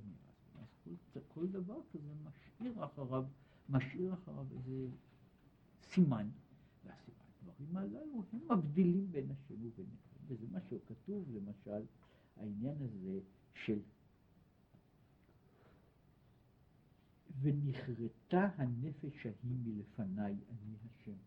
[0.61, 0.67] אז
[1.13, 3.25] כל, כל דבר כזה משאיר אחריו,
[3.69, 4.87] משאיר אחריו איזה
[5.81, 6.27] סימן.
[6.85, 9.85] והדברים הללו הם מבדילים בין השם ובין
[10.27, 11.83] וזה מה שכתוב למשל,
[12.37, 13.19] העניין הזה
[13.53, 13.79] של
[17.41, 21.17] ונכרתה הנפש ההיא מלפניי אני השם.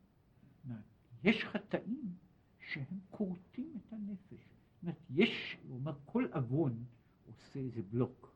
[1.24, 2.14] יש חטאים
[2.58, 4.48] שהם כורתים את הנפש.
[4.82, 6.84] אומרת, יש, הוא אומר, כל עוון
[7.26, 8.34] עושה איזה בלוק.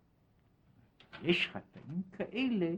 [1.23, 2.75] יש חטאים כאלה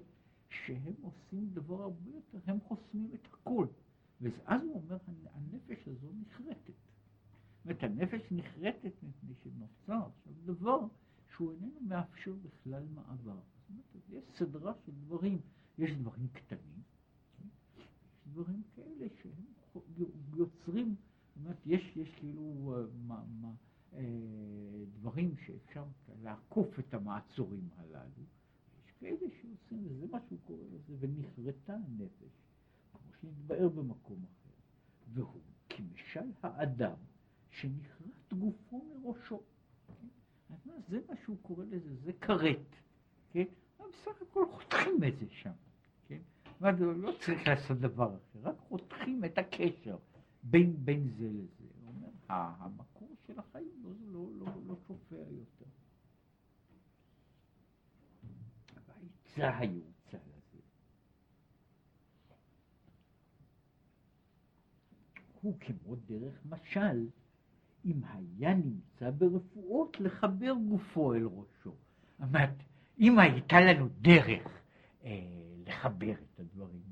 [0.48, 3.66] שהם עושים דבר הרבה יותר, הם חוסמים את הכל.
[4.20, 4.96] ואז הוא אומר,
[5.34, 6.89] הנפש הזו נחרטת.
[7.64, 10.78] זאת הנפש נחרטת מפני שנוצר עכשיו דבר
[11.34, 13.38] שהוא איננו מאפשר בכלל מעבר.
[13.92, 15.40] זאת יש סדרה של דברים,
[15.78, 16.82] יש דברים קטנים,
[17.78, 17.86] יש
[18.26, 19.44] דברים כאלה שהם
[20.34, 20.96] יוצרים
[21.40, 23.52] זאת אומרת, יש, יש כאילו אה, מה, מה,
[23.92, 24.04] אה,
[24.92, 25.84] דברים שאפשר
[26.22, 28.24] לעקוף את המעצורים הללו.
[28.84, 32.32] יש כאלה שעושים, וזה מה שהוא קורא לזה, ונכרתה הנפש,
[32.92, 34.50] כמו שנתבאר במקום אחר.
[35.12, 36.96] והוא כמשל האדם
[37.50, 39.42] שנכרת גופו מראשו.
[39.86, 40.70] כן?
[40.88, 42.76] זה מה שהוא קורא לזה, זה כרת.
[43.32, 43.44] כן?
[43.78, 45.50] בסך הכל חותכים את זה שם.
[46.08, 46.20] כן?
[46.60, 49.96] לא צריך לעשות דבר אחר, רק חותכים את הקשר.
[50.42, 51.64] בין, בין זה לזה.
[51.84, 55.64] הוא אומר, המקור של החיים לא, לא, לא, לא שופע יותר.
[58.86, 60.58] והעצה היעוצה לזה
[65.40, 67.06] הוא כמו דרך משל,
[67.84, 71.74] אם היה נמצא ברפואות לחבר גופו אל ראשו.
[72.22, 72.54] אומרת,
[72.98, 74.62] אם הייתה לנו דרך
[75.04, 75.10] אה,
[75.66, 76.90] לחבר את הדברים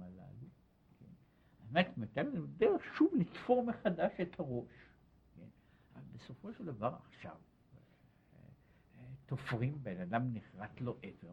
[1.70, 4.72] באמת נותן לנו דרך שוב לתפור מחדש את הראש.
[5.34, 5.46] כן?
[5.94, 7.36] אבל בסופו של דבר עכשיו
[9.26, 11.32] תופרים, בן אדם נחרט לו עבר.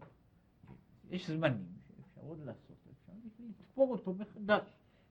[0.68, 0.74] כן?
[1.10, 4.64] יש זמנים שאפשר עוד לעשות, אפשר לתפור אותו מחדש,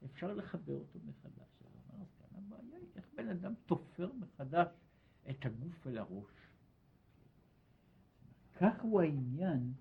[0.04, 1.48] אפשר לחבר אותו מחדש.
[2.34, 4.68] הבעיה היא איך בן אדם תופר מחדש
[5.30, 6.43] את הגוף אל הראש.
[8.54, 9.72] כך הוא העניין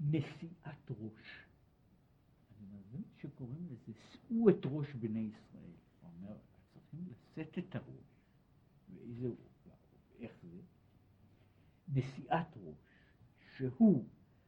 [0.00, 1.46] נשיאת ראש.
[2.50, 5.70] אני מבין שקוראים לזה, שאו את ראש בני ישראל.
[6.00, 6.36] הוא אומר,
[6.72, 8.14] צריכים לשאת את הראש.
[8.94, 9.28] ואיזה
[10.18, 10.60] איך זה?
[11.88, 12.76] נשיאת ראש,
[13.56, 14.04] שהוא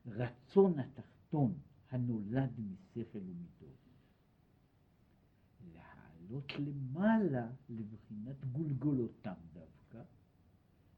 [0.06, 1.58] רצון התחתון
[1.90, 3.76] הנולד משכל ומידות.
[5.74, 9.75] לעלות למעלה לבחינת גולגולותם דווקא,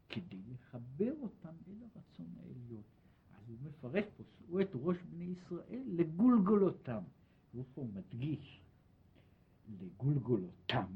[0.08, 2.82] כדי לחבר אותם אל הרצון העליון.
[3.46, 7.02] הוא מפרש פה, שאו את ראש בני ישראל לגולגולותם.
[7.52, 8.60] הוא פה מדגיש
[9.80, 10.86] לגולגולותם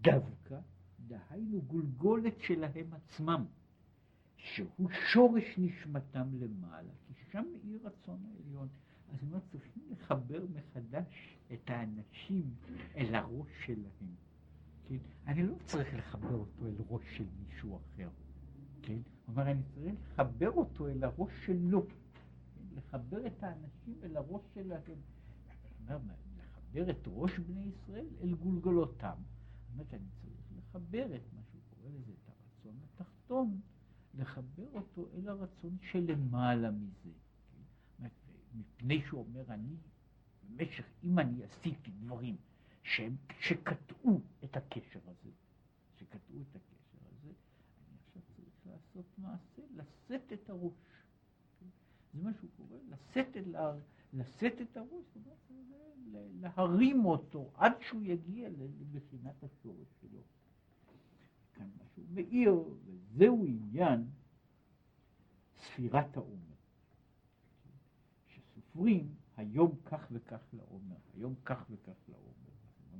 [0.00, 0.60] דווקא,
[1.06, 3.44] דהיינו גולגולת שלהם עצמם,
[4.36, 8.68] שהוא שורש נשמתם למעלה, כי שם יהי רצון העליון.
[9.12, 12.54] אז הם צריכים לחבר מחדש את האנשים
[12.96, 14.27] אל הראש שלהם.
[14.88, 14.96] כן?
[15.26, 18.08] אני לא צריך לחבר אותו אל ראש של מישהו אחר.
[18.82, 18.98] כן?
[19.28, 21.94] אומר, אני צריך לחבר אותו אל הראש שלו, כן?
[22.76, 24.82] לחבר את האנשים אל הראש שלהם.
[25.90, 29.16] אומר, לחבר את ראש בני ישראל אל גולגולותם.
[29.16, 33.60] זאת אומרת, אני צריך לחבר את מה שהוא קורא לזה, את הרצון התחתון,
[34.14, 37.10] לחבר אותו אל הרצון שלמעלה מזה.
[37.52, 38.08] כן?
[38.54, 39.76] מפני שהוא אומר, אני,
[40.42, 42.36] במשך, אם אני עשיתי דברים
[43.40, 45.30] שקטעו את הקשר הזה,
[45.94, 50.72] שקטעו את הקשר הזה, אני עכשיו צריך לעשות מעשה, לשאת את הראש.
[52.14, 53.44] זה מה שהוא קורא, לשאת, את,
[54.12, 55.16] לשאת את הראש,
[56.12, 58.48] להרים אותו עד שהוא יגיע
[58.92, 60.20] לבחינת השורש שלו.
[61.54, 64.06] כאן משהו מאיר, וזהו עניין
[65.56, 66.54] ספירת העומר.
[68.26, 72.50] שסופרים היום כך וכך לעומר, היום כך וכך לעומר,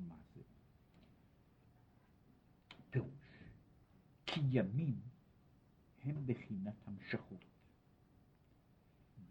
[0.08, 0.42] מה זה?
[2.90, 3.08] פירוש,
[4.26, 4.94] כי ימים
[6.04, 7.44] הם בחינת המשכות.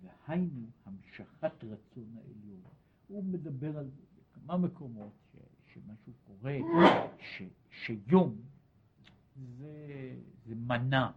[0.01, 2.61] והיינו המשכת רצון העליון.
[3.07, 3.89] הוא מדבר על
[4.33, 5.35] כמה מקומות ש,
[5.73, 6.57] שמשהו קורה,
[7.19, 7.41] ש,
[7.71, 8.41] שיום
[9.57, 11.11] זה, זה מנה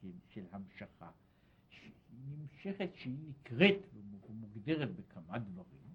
[0.00, 1.10] כן, של המשכה,
[1.70, 1.92] שהיא
[2.28, 3.78] נמשכת, שהיא נקראת
[4.28, 5.86] ומוגדרת בכמה דברים,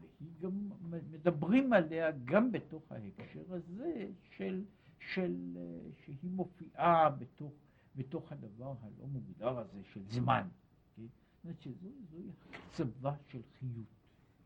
[0.00, 0.70] והיא גם,
[1.10, 4.64] מדברים עליה גם בתוך ההקשר הזה של,
[5.10, 5.56] של,
[6.04, 7.52] שהיא מופיעה בתוך,
[7.96, 10.48] בתוך הדבר הלא מוגדר הזה של זמן.
[10.96, 11.02] כן?
[11.02, 13.86] זאת אומרת שזוהי הקצבה של חיות.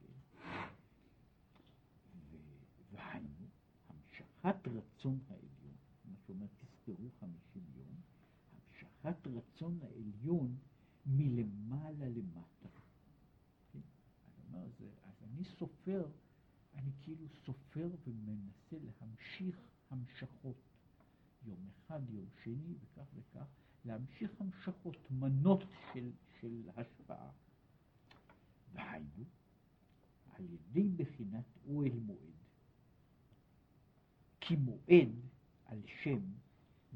[0.00, 0.46] כן?
[2.92, 3.46] והיינו,
[3.88, 8.00] המשכת רצון העליון, מה שאומר תזכרו חמישים יום,
[8.52, 10.56] המשכת רצון העליון
[11.06, 12.68] מלמעלה למטה.
[13.72, 13.80] כן?
[15.04, 16.08] אז אני סופר,
[16.74, 19.56] אני כאילו סופר ומנסה להמשיך
[19.90, 20.56] המשכות.
[21.46, 23.46] יום אחד, יום שני, וכך וכך,
[23.84, 26.10] להמשיך המשכות, מנות של,
[26.40, 27.30] של השפעה.
[28.72, 29.24] והיינו,
[30.34, 32.36] על ידי בחינת אוהל מועד.
[34.40, 35.12] כי מועד
[35.64, 36.20] על שם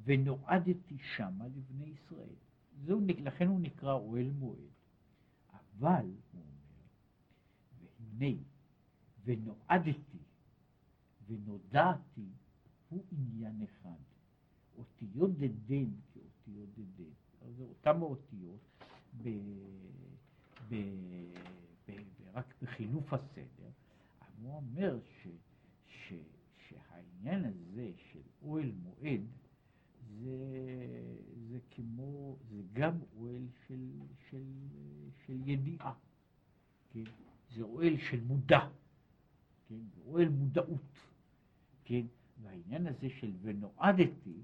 [0.04, 2.34] ונועדתי שמה לבני ישראל.
[2.84, 4.70] זהו, לכן הוא נקרא אוהל מועד.
[5.50, 6.86] אבל, הוא אומר,
[8.18, 8.40] והנה,
[9.24, 10.18] ונועדתי
[11.26, 12.28] ונודעתי
[12.90, 13.98] הוא עניין אחד.
[14.78, 17.10] אותיות דדן כאותיות דדן.
[17.56, 18.60] זה אותם האותיות
[19.22, 19.28] ב,
[20.68, 20.74] ב,
[21.88, 21.92] ב,
[22.34, 23.70] רק בחילוף הסדר.
[24.42, 25.28] הוא אומר ש,
[25.86, 26.12] ש,
[26.68, 29.20] שהעניין הזה של אוהל מועד
[30.18, 30.36] זה,
[31.48, 33.90] זה כמו, זה גם אוהל של,
[34.30, 34.44] של,
[35.26, 35.94] של ידיעה,
[36.90, 37.04] כן?
[37.54, 38.68] זה אוהל של מודע,
[39.68, 39.80] כן?
[39.94, 40.98] זה אוהל מודעות,
[41.84, 42.06] כן?
[42.42, 44.42] והעניין הזה של ונועדתי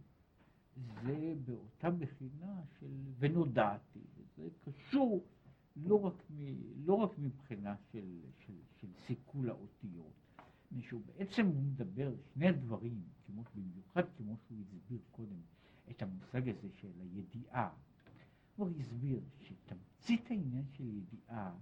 [1.02, 4.00] זה באותה בחינה של ונודעתי,
[4.36, 5.24] זה קשור
[5.76, 6.44] לא רק, מ,
[6.84, 10.12] לא רק מבחינה של, של, של סיכול האותיות,
[10.72, 15.40] משהו בעצם הוא מדבר שני דברים, כמו, במיוחד כמו שהוא הסביר קודם
[15.90, 17.70] את המושג הזה של הידיעה,
[18.56, 21.54] הוא הסביר שתמצית העניין של ידיעה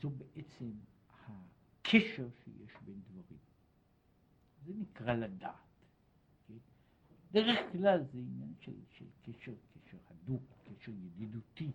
[0.00, 0.70] זו בעצם
[1.10, 3.38] הקשר שיש בין דברים.
[4.64, 5.73] זה נקרא לדעת.
[7.34, 7.40] כן?
[7.40, 11.70] דרך כלל זה עניין של, של קשר, קשר הדוק, קשר ידידותי,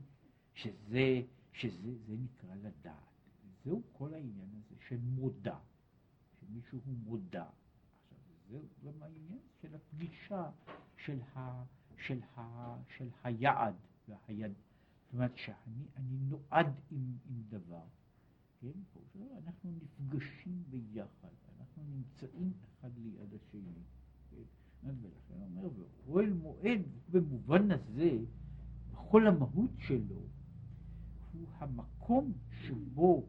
[0.54, 3.10] שזה, שזה זה נקרא לדעת.
[3.66, 5.58] זהו כל העניין הזה של מודע,
[6.40, 7.46] שמישהו מודע.
[8.12, 10.52] עכשיו, זהו גם העניין של הפגישה
[10.98, 11.64] של, ה,
[11.98, 13.76] של, ה, של היעד
[14.08, 14.54] והיד.
[15.06, 17.86] זאת אומרת שאני נועד עם, עם דבר,
[18.62, 18.72] כן?
[19.38, 21.30] אנחנו נפגשים ביחד,
[21.60, 23.99] אנחנו נמצאים אחד ליד השני.
[24.82, 24.94] כן?
[25.02, 25.70] ולכן אומר,
[26.08, 28.18] ואוהל מועד במובן הזה,
[28.94, 30.22] בכל המהות שלו,
[31.34, 33.26] הוא המקום שבו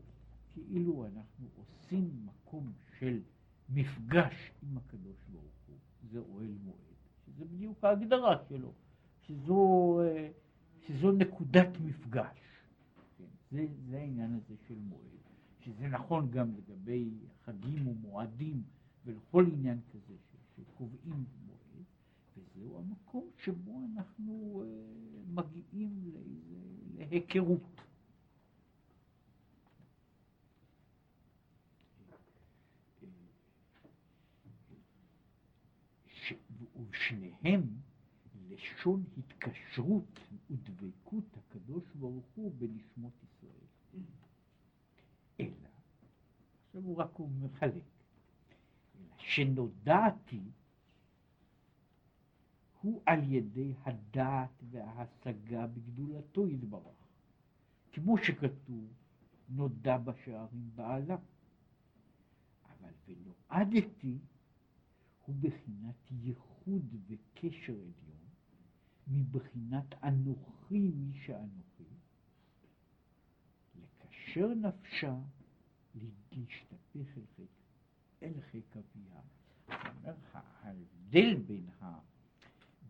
[0.48, 3.20] כאילו אנחנו עושים מקום של
[3.68, 5.76] מפגש עם הקדוש ברוך הוא,
[6.10, 6.76] זה אוהל מועד,
[7.26, 8.72] שזה בדיוק ההגדרה שלו,
[9.22, 10.00] שזו,
[10.86, 12.38] שזו נקודת מפגש.
[13.18, 13.24] כן?
[13.50, 15.10] זה, זה העניין הזה של מועד.
[15.60, 17.10] שזה נכון גם לגבי
[17.44, 18.62] חגים ומועדים
[19.04, 20.14] ולכל עניין כזה
[20.64, 21.84] שקובעים מועד,
[22.36, 26.12] וזהו המקום שבו אנחנו uh, מגיעים
[26.96, 27.80] להיכרות.
[36.90, 37.62] ושניהם
[38.48, 43.66] לשון התקשרות ודבקות הקדוש ברוך הוא בנשמות ישראל.
[45.40, 45.68] אלא,
[46.66, 47.84] עכשיו הוא רק מחלק,
[49.18, 50.42] שנודעתי
[52.80, 57.00] הוא על ידי הדעת וההשגה בגדולתו יתברך.
[57.92, 58.92] כמו שכתוב,
[59.48, 61.16] נודע בשערים בעלה.
[62.64, 64.18] אבל ונועדתי
[65.26, 68.20] הוא בחינת ייחוד וקשר עליון,
[69.08, 71.84] מבחינת אנוכי מי שאנוכי,
[73.76, 75.14] לקשר נפשה
[75.94, 77.59] להשתפך אל חיק,
[78.22, 79.20] אל חיק אביה.
[79.68, 81.98] אומר, ההבדל בין, ה,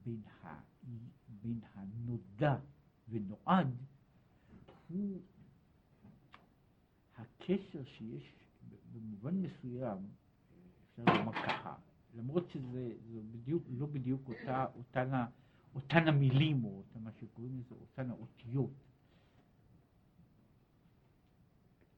[0.05, 0.61] בין, ה,
[1.43, 2.57] בין הנודע
[3.09, 3.75] ונועד
[4.89, 5.21] הוא
[7.19, 8.33] הקשר שיש
[8.93, 9.99] במובן מסוים,
[10.91, 11.75] אפשר לומר ככה,
[12.15, 12.93] למרות שזה
[13.33, 15.11] בדיוק, לא בדיוק אותה, אותן,
[15.75, 18.71] אותן המילים, או אותן מה שקוראים לזה, אותן האותיות.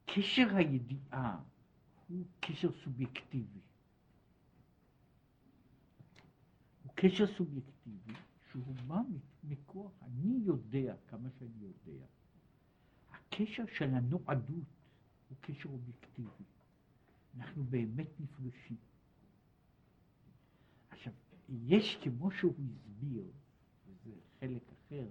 [0.07, 1.41] קשר הידיעה
[2.13, 3.61] הוא קשר סובייקטיבי.
[6.83, 8.13] הוא קשר סובייקטיבי
[8.51, 9.01] שהוא בא
[9.45, 12.07] מכוח, אני יודע כמה שאני יודע.
[13.11, 14.67] הקשר של הנועדות
[15.29, 16.45] הוא קשר אובייקטיבי.
[17.37, 18.77] אנחנו באמת נפגשים.
[20.91, 21.13] עכשיו,
[21.49, 23.25] יש כמו שהוא הסביר,
[23.87, 24.11] וזה
[24.41, 25.07] חלק אחר,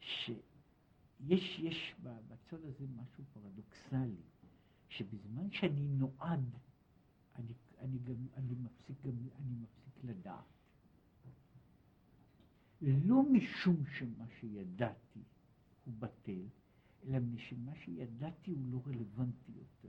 [0.00, 4.22] שיש יש בצד הזה משהו פרדוקסלי,
[4.96, 6.56] שבזמן שאני נועד,
[7.36, 10.44] אני, אני, גם, אני, מפסיק, גם, אני מפסיק לדעת.
[12.82, 15.20] לא משום שמה שידעתי
[15.84, 16.46] הוא בטל,
[17.04, 19.88] אלא משמה שידעתי הוא לא רלוונטי יותר.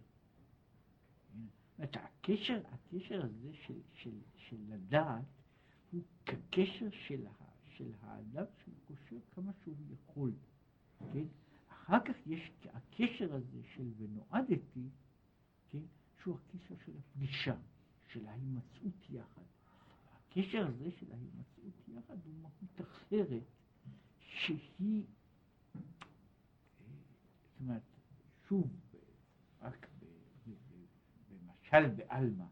[1.77, 5.25] אומרת, הקשר, הקשר הזה של, של, של לדעת
[5.91, 7.25] הוא כקשר של,
[7.77, 10.31] של האדם שהוא חושב כמה שהוא יכול,
[11.13, 11.25] כן?
[11.83, 14.89] אחר כך יש הקשר הזה של ונועדתי,
[15.69, 15.81] כן?
[16.21, 17.55] שהוא הקשר של הפגישה,
[18.07, 19.41] של ההימצאות יחד.
[20.13, 23.43] הקשר הזה של ההימצאות יחד הוא מהות אחרת,
[24.19, 25.05] שהיא,
[25.75, 25.81] אה,
[27.43, 27.81] זאת אומרת,
[28.47, 28.67] שוב,
[29.61, 29.87] רק
[31.29, 32.45] במשל בעלמא,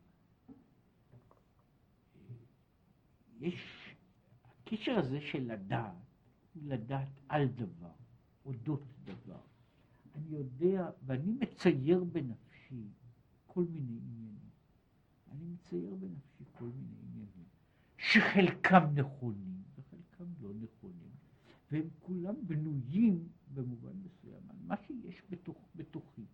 [3.40, 3.96] יש,
[4.46, 5.96] הקשר הזה של לדעת,
[6.54, 8.01] הוא לדעת על דבר,
[8.46, 9.42] אודות דבר.
[10.16, 12.84] אני יודע, ואני מצייר בנפשי
[13.48, 14.50] כל מיני עניינים.
[15.32, 17.46] אני מצייר בנפשי כל מיני עניינים,
[17.98, 21.12] שחלקם נכונים וחלקם לא נכונים,
[21.72, 26.26] והם כולם בנויים במובן מסוים על מה שיש בתוך, בתוכי.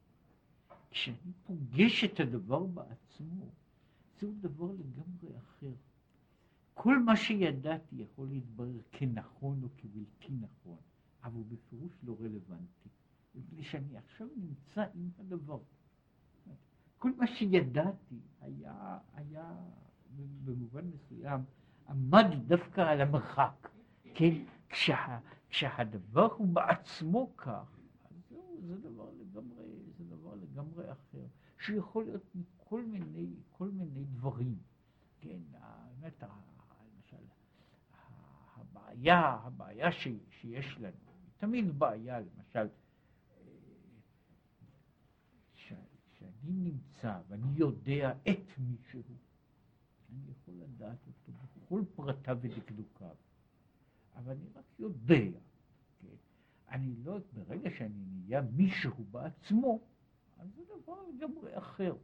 [0.91, 3.45] כשאני פוגש את הדבר בעצמו,
[4.19, 5.73] זהו דבר לגמרי אחר.
[6.73, 10.77] כל מה שידעתי יכול להתברר כנכון או כבלתי נכון,
[11.27, 12.89] אבל הוא בפירוש לא רלוונטי,
[13.35, 15.59] מפני שאני עכשיו נמצא עם הדבר.
[16.97, 19.55] כל מה שידעתי היה, היה
[20.45, 21.41] במובן מסוים,
[21.89, 23.69] עמד דווקא על המרחק,
[24.13, 24.33] כן?
[24.69, 25.19] כשה,
[25.49, 29.65] כשהדבר הוא בעצמו כך, אז זהו, זה דבר לגמרי,
[29.97, 31.25] זה דבר לגמרי אחר,
[31.59, 34.57] שיכול להיות מכל מיני, כל מיני דברים,
[35.21, 35.39] כן?
[35.53, 37.23] האמת, למשל,
[38.55, 41.06] הבעיה, הבעיה ש, שיש לנו,
[41.37, 42.67] תמיד בעיה, למשל,
[46.19, 49.01] שאני נמצא ואני יודע את מישהו,
[50.09, 53.15] אני יכול לדעת אותו בכל פרטיו ודקדוקיו,
[54.15, 55.39] אבל אני רק יודע,
[55.99, 56.07] כן?
[56.69, 59.79] אני לא, ברגע שאני נהיה מישהו בעצמו,
[60.37, 61.95] אז זה דבר לגמרי אחר.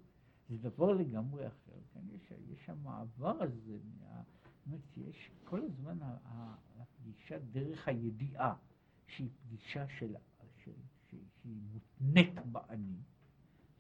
[0.50, 1.80] זה דבר לגמרי אחר.
[1.94, 2.00] כן?
[2.16, 5.98] יש, יש המעבר הזה, מה, זאת אומרת, יש כל הזמן
[6.76, 8.56] הפגישה דרך הידיעה,
[9.08, 10.16] שהיא פגישה של,
[10.64, 10.72] של,
[11.10, 12.98] שהיא מותנית באני,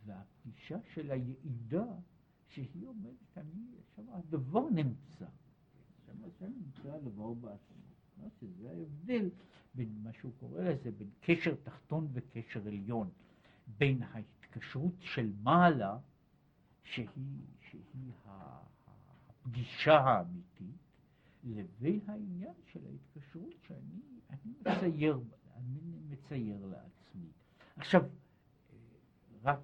[0.05, 1.85] והפגישה של היעידה,
[2.47, 3.65] שהיא עומדת, אני,
[3.95, 5.25] שם הדבר נמצא.
[6.39, 7.83] שם נמצא הדבר בעצמו.
[8.39, 9.29] שזה ההבדל
[9.73, 13.09] בין מה שהוא קורא לזה, בין קשר תחתון וקשר עליון,
[13.77, 15.99] בין ההתקשרות של מעלה,
[16.83, 17.07] שהיא,
[17.69, 20.75] שהיא הפגישה האמיתית,
[21.43, 24.01] לבין העניין של ההתקשרות שאני
[24.45, 25.19] מצייר,
[25.55, 25.79] אני
[26.09, 27.31] מצייר לעצמי.
[27.77, 28.01] עכשיו,
[29.43, 29.59] רק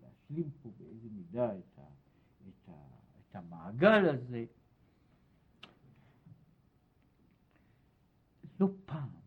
[0.00, 1.82] להשלים פה באיזה מידה את, ה,
[2.48, 2.72] את, ה,
[3.20, 4.44] את המעגל הזה,
[8.60, 9.20] לא פעם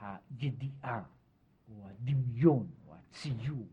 [0.00, 1.04] הידיעה
[1.68, 3.66] או הדמיון או הציור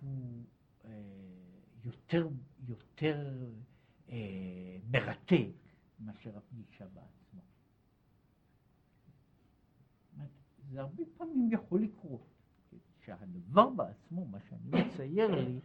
[0.00, 0.44] הוא
[0.84, 0.90] אה,
[1.84, 2.28] יותר,
[2.68, 3.46] יותר
[4.08, 5.61] אה, מרתק
[6.06, 7.40] מאשר הפגישה בעצמה.
[10.70, 12.32] זה הרבה פעמים יכול לקרות.
[13.04, 15.60] שהדבר בעצמו, מה שאני מצייר לי,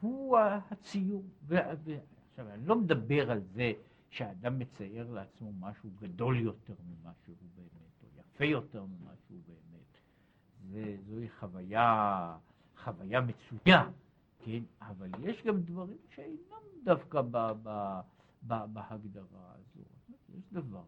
[0.00, 1.24] הוא הציור.
[1.46, 3.72] ועכשיו, אני לא מדבר על זה
[4.10, 9.98] שהאדם מצייר לעצמו משהו גדול יותר ממה שהוא באמת, או יפה יותר ממה שהוא באמת.
[10.70, 12.36] זה, זוהי חוויה,
[12.84, 13.90] חוויה מצויה,
[14.38, 14.62] כן?
[14.80, 18.00] אבל יש גם דברים שאינם דווקא ב, ב,
[18.46, 19.84] בהגדרה הזו.
[20.28, 20.84] יש דבר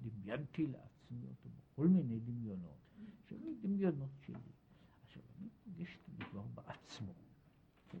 [0.00, 2.82] שדמיינתי לעצמי אותו בכל מיני דמיונות.
[3.28, 4.52] שלי, דמיונות שלי.
[5.06, 7.12] עכשיו, אני פוגש את הדבר בעצמו.
[7.88, 7.98] כן?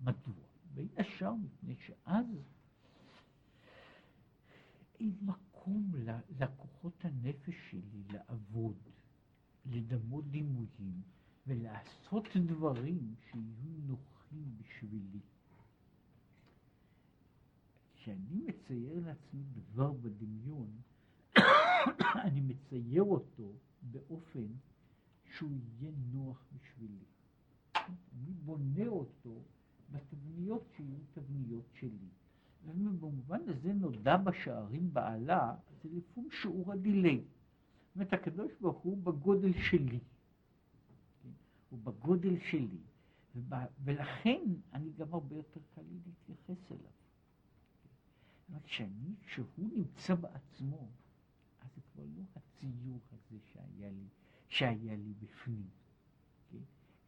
[0.00, 0.44] מדוע?
[0.74, 2.26] וישר מפני שאז
[5.00, 5.92] אין מקום
[6.38, 8.76] לכוחות הנפש שלי לעבוד,
[9.66, 11.02] לדמות דימויים
[11.46, 15.20] ולעשות דברים שיהיו נוחים בשבילי.
[18.04, 20.70] כשאני מצייר לעצמי דבר בדמיון,
[22.24, 23.52] אני מצייר אותו
[23.82, 24.46] באופן
[25.36, 25.50] שהוא
[25.80, 27.04] יהיה נוח בשבילי.
[27.76, 29.42] אני בונה אותו
[29.90, 32.08] בתבניות שיהיו תבניות שלי.
[32.66, 37.18] ובמובן הזה נודע בשערים בעלה, זה לפום שיעור הדיליי.
[37.18, 39.98] זאת אומרת, הקדוש ברוך הוא בגודל שלי.
[41.22, 41.28] כן?
[41.70, 42.80] הוא בגודל שלי.
[43.84, 44.42] ולכן
[44.72, 47.03] אני גם הרבה יותר קל להתייחס אליו.
[48.48, 50.88] אומרת, כשאני, כשהוא נמצא בעצמו,
[51.60, 54.08] אז זה כבר לא הציור הזה שהיה לי,
[54.48, 55.68] שהיה לי בפנים.
[56.50, 56.58] כן?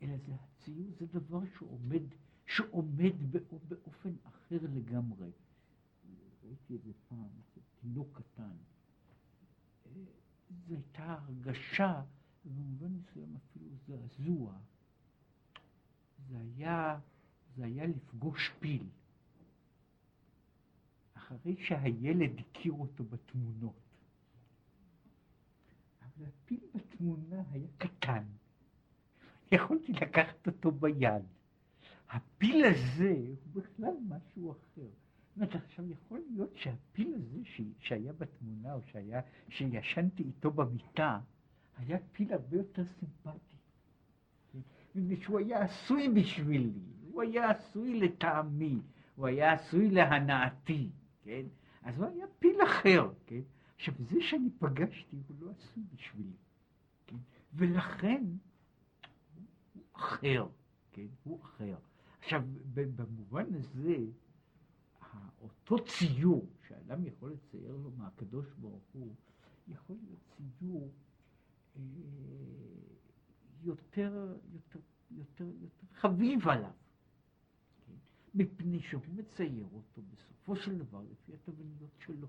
[0.02, 2.02] אלא זה הציור, זה דבר שעומד,
[2.46, 3.32] שעומד
[3.68, 5.30] באופן אחר לגמרי.
[6.44, 7.28] ראיתי איזה פעם,
[7.80, 8.56] תינוק קטן.
[10.50, 12.02] זו הייתה הרגשה,
[12.44, 14.58] במובן מסוים אפילו זעזוע.
[16.28, 17.00] זה היה,
[17.56, 18.88] זה היה לפגוש פיל.
[21.26, 23.80] אחרי שהילד הכיר אותו בתמונות.
[26.02, 28.24] אבל הפיל בתמונה היה קטן.
[29.52, 31.22] יכולתי לקחת אותו ביד.
[32.10, 34.88] הפיל הזה הוא בכלל משהו אחר.
[35.28, 37.60] זאת אומרת, עכשיו יכול להיות שהפיל הזה ש...
[37.78, 41.20] שהיה בתמונה, או שהיה, שישנתי איתו במיטה,
[41.76, 43.56] היה פיל הרבה יותר סימפטי.
[44.94, 46.72] מפני שהוא היה עשוי בשבילי,
[47.12, 48.80] הוא היה עשוי לטעמי,
[49.16, 50.90] הוא היה עשוי להנאתי,
[51.26, 51.46] כן?
[51.82, 53.40] אז הוא היה פיל אחר, כן?
[53.74, 56.36] עכשיו, זה שאני פגשתי, הוא לא עשוי בשבילי,
[57.06, 57.16] כן?
[57.54, 58.24] ולכן,
[59.74, 60.46] הוא אחר,
[60.92, 61.06] כן?
[61.24, 61.76] הוא אחר.
[62.18, 62.42] עכשיו,
[62.74, 63.96] במובן הזה,
[65.40, 69.14] אותו ציור שאדם יכול לצייר לו מהקדוש ברוך הוא,
[69.68, 70.20] יכול להיות
[70.58, 70.90] ציור
[71.76, 71.82] אה,
[73.62, 76.70] יותר, יותר, יותר, יותר חביב עליו?
[78.36, 82.28] מפני שהוא מצייר אותו בסופו של דבר לפי התבניות שלו.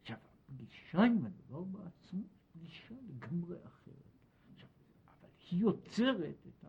[0.00, 2.22] עכשיו, הפגישה עם הדבר בעצמו
[2.52, 3.96] פגישה לגמרי אחרת.
[4.54, 4.68] עכשיו,
[5.06, 6.64] אבל היא יוצרת את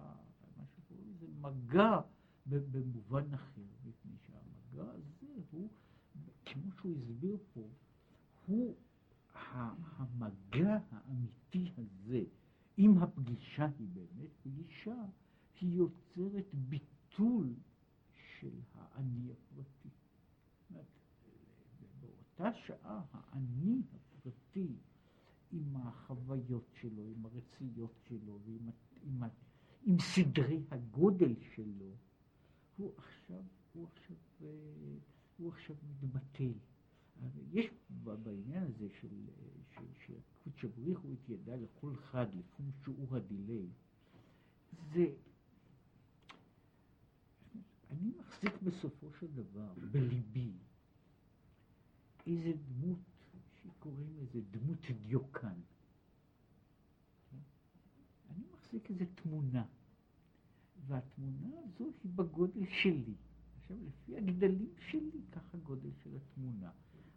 [0.58, 2.00] מה שקוראים לזה מגע
[2.46, 5.70] במובן אחר, מפני שהמגע הזה הוא,
[6.46, 7.70] כמו שהוא הסביר פה,
[8.46, 8.76] הוא
[9.98, 12.24] המגע האמיתי הזה
[12.78, 14.96] אם הפגישה היא באמת פגישה,
[15.62, 16.46] היא יוצרת
[17.14, 17.54] ביטול
[18.40, 19.90] של האני הפרטי.
[22.02, 24.68] באותה שעה האני הפרטי
[25.52, 28.70] עם החוויות שלו, עם הרציות שלו ועם
[29.04, 29.24] עם,
[29.86, 31.92] עם סדרי הגודל שלו,
[32.78, 33.42] הוא עכשיו,
[33.74, 34.48] הוא עכשיו, אה,
[35.38, 36.52] הוא עכשיו מתבטל.
[37.52, 37.66] יש
[38.24, 39.08] בעניין הזה של,
[40.06, 43.68] שקודש הבריחו את ידה לכל חד לפום שיעור הדיליי,
[44.94, 45.06] זה,
[47.94, 50.52] אני מחזיק בסופו של דבר בליבי
[52.28, 53.00] איזה דמות
[53.62, 55.60] שקוראים לזה דמות דיוקן.
[58.30, 59.66] אני מחזיק איזה תמונה,
[60.88, 63.16] והתמונה הזו היא בגודל שלי.
[63.60, 66.72] עכשיו, לפי הגדלים שלי, ככה גודל של התמונה.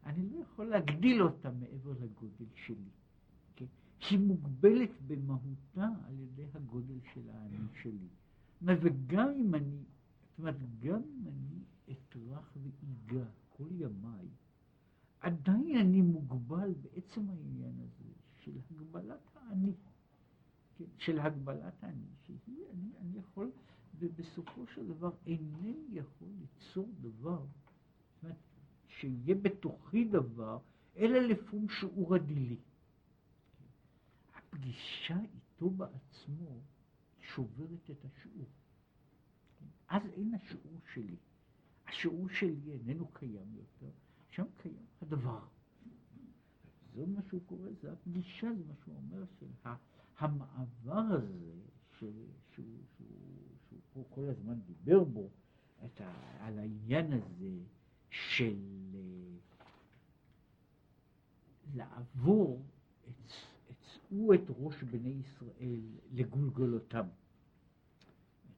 [0.05, 2.91] אני לא יכול להגדיל אותה מעבר לגודל שלי.
[3.57, 3.65] כן?
[4.11, 8.09] היא מוגבלת במהותה על ידי הגודל של האני שלי.
[8.63, 9.85] וגם אם אני,
[10.37, 14.29] זאת אומרת, גם אם אני אטרח ואיגע כל ימיי,
[15.21, 19.73] עדיין אני מוגבל בעצם העניין הזה של הגבלת האני.
[20.79, 20.85] כן?
[20.99, 23.51] של הגבלת האני, שהיא, אני, אני יכול,
[23.99, 28.37] ובסופו של דבר אינני יכול ליצור דבר, זאת אומרת,
[28.89, 30.59] שיהיה בתוכי דבר,
[30.97, 32.59] אלא לפום שיעור הדילי.
[34.35, 36.61] הפגישה איתו בעצמו
[37.21, 38.47] שוברת את השיעור.
[39.89, 41.17] אז אין השיעור שלי.
[41.87, 43.91] השיעור שלי איננו קיים יותר,
[44.31, 45.41] שם קיים הדבר.
[46.95, 49.47] זה מה שהוא קורא, זה הפגישה, זה מה שהוא אומר, של
[50.19, 51.53] המעבר הזה,
[51.99, 52.65] שהוא, שהוא,
[52.97, 53.09] שהוא,
[53.93, 55.31] שהוא כל הזמן דיבר בו,
[56.01, 57.59] ה, על העניין הזה
[58.11, 58.57] של
[61.75, 62.63] לעבור,
[63.81, 65.81] צאו את ראש בני ישראל
[66.13, 67.07] לגולגולותם.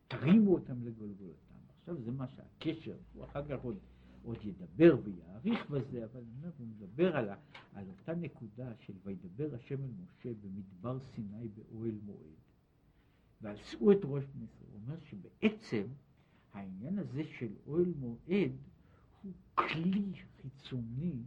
[0.09, 1.55] תרימו אותם לגולגולותם.
[1.81, 3.79] עכשיו זה מה שהקשר, הוא אחר כך עוד,
[4.23, 6.21] עוד ידבר ויעריך בזה, אבל
[6.59, 7.29] הוא מדבר על,
[7.75, 12.39] על אותה נקודה של וידבר השם אל משה במדבר סיני באוהל מועד,
[13.41, 14.71] ועל שאו את ראש בני ישראל.
[14.73, 15.87] הוא אומר שבעצם
[16.53, 18.53] העניין הזה של אוהל מועד
[19.23, 21.23] הוא כלי חיצוני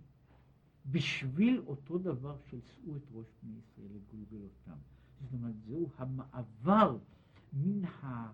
[0.85, 4.77] בשביל אותו דבר של שאו את ראש בני ישראל לגולגל אותם.
[5.21, 6.97] זאת אומרת, זהו המעבר
[7.53, 8.31] מן, ה,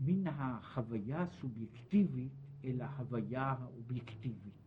[0.00, 2.32] מן החוויה הסובייקטיבית
[2.64, 4.60] אל ההוויה האובייקטיבית.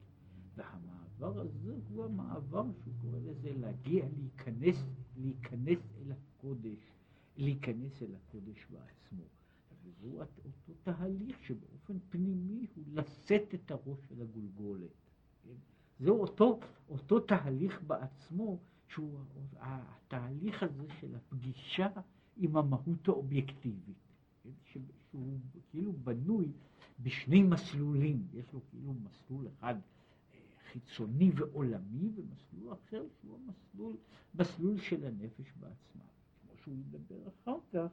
[0.55, 4.75] והמעבר הזה הוא המעבר שהוא קורא לזה להגיע, להיכנס,
[5.17, 6.79] להיכנס אל הקודש,
[7.37, 9.23] להיכנס אל הקודש בעצמו.
[9.83, 14.89] וזהו אותו תהליך שבאופן פנימי הוא לשאת את הראש של הגולגולת.
[15.43, 15.55] כן?
[15.99, 19.19] זהו אותו, אותו תהליך בעצמו, שהוא
[19.59, 21.87] התהליך הזה של הפגישה
[22.37, 23.97] עם המהות האובייקטיבית,
[24.43, 24.49] כן?
[25.13, 25.39] שהוא
[25.71, 26.51] כאילו בנוי
[26.99, 30.39] בשני מסלולים, יש לו כאילו מסלול אחד אה,
[30.71, 33.95] חיצוני ועולמי, ומסלול אחר שהוא המסלול,
[34.35, 36.03] מסלול של הנפש בעצמה.
[36.41, 37.87] כמו שהוא ידבר אחר כך,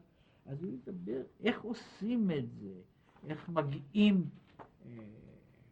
[0.47, 2.81] אז הוא ידבר איך עושים את זה,
[3.25, 4.29] איך מגיעים,
[4.87, 4.89] אה,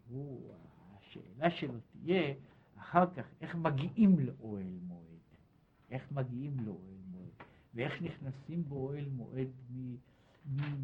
[0.09, 0.53] הוא,
[0.99, 2.35] השאלה שלו תהיה
[2.79, 5.03] אחר כך, איך מגיעים לאוהל מועד,
[5.91, 7.31] איך מגיעים לאוהל מועד,
[7.75, 9.49] ואיך נכנסים באוהל מועד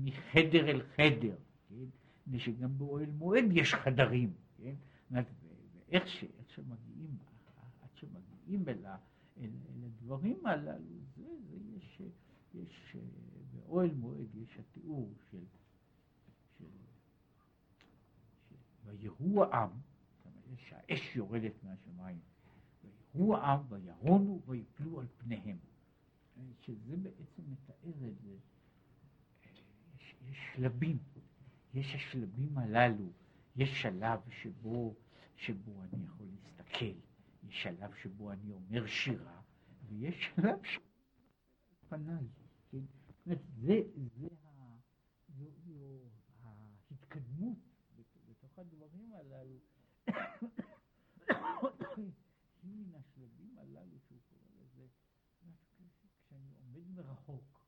[0.02, 1.36] מחדר אל חדר,
[1.68, 1.84] כן?
[2.26, 4.74] מפני שגם באוהל מועד יש חדרים, כן?
[5.10, 7.16] ואיך ש, שמגיעים,
[7.82, 12.00] עד שמגיעים אל, אל, אל הדברים הללו, זה, זה יש,
[12.54, 12.96] יש,
[13.52, 15.38] באוהל מועד יש התיאור של,
[16.58, 16.64] של,
[18.48, 19.70] של ויהוא העם,
[20.56, 22.18] שהאש יורדת מהשמיים,
[23.14, 25.56] ויהוא העם וירונו ויפלו על פניהם,
[26.60, 28.36] שזה בעצם מתאר את זה,
[30.30, 30.98] יש, שלבים.
[31.74, 33.12] יש השלבים הללו,
[33.56, 34.94] יש שלב שבו,
[35.36, 36.94] שבו אני יכול להסתכל,
[37.48, 39.40] יש שלב שבו אני אומר שירה,
[39.88, 42.26] ויש שלב שפניי,
[42.70, 42.78] כן?
[42.78, 43.80] זאת אומרת, זה,
[44.18, 44.76] זה ה,
[45.28, 46.09] זו, זו
[46.90, 47.59] ההתקדמות
[48.28, 49.59] בתוך הדברים הללו,
[51.96, 52.12] היא
[52.64, 54.86] מן השלבים הללו שהוא קורא לזה,
[56.24, 57.60] כשאני עומד מרחוק,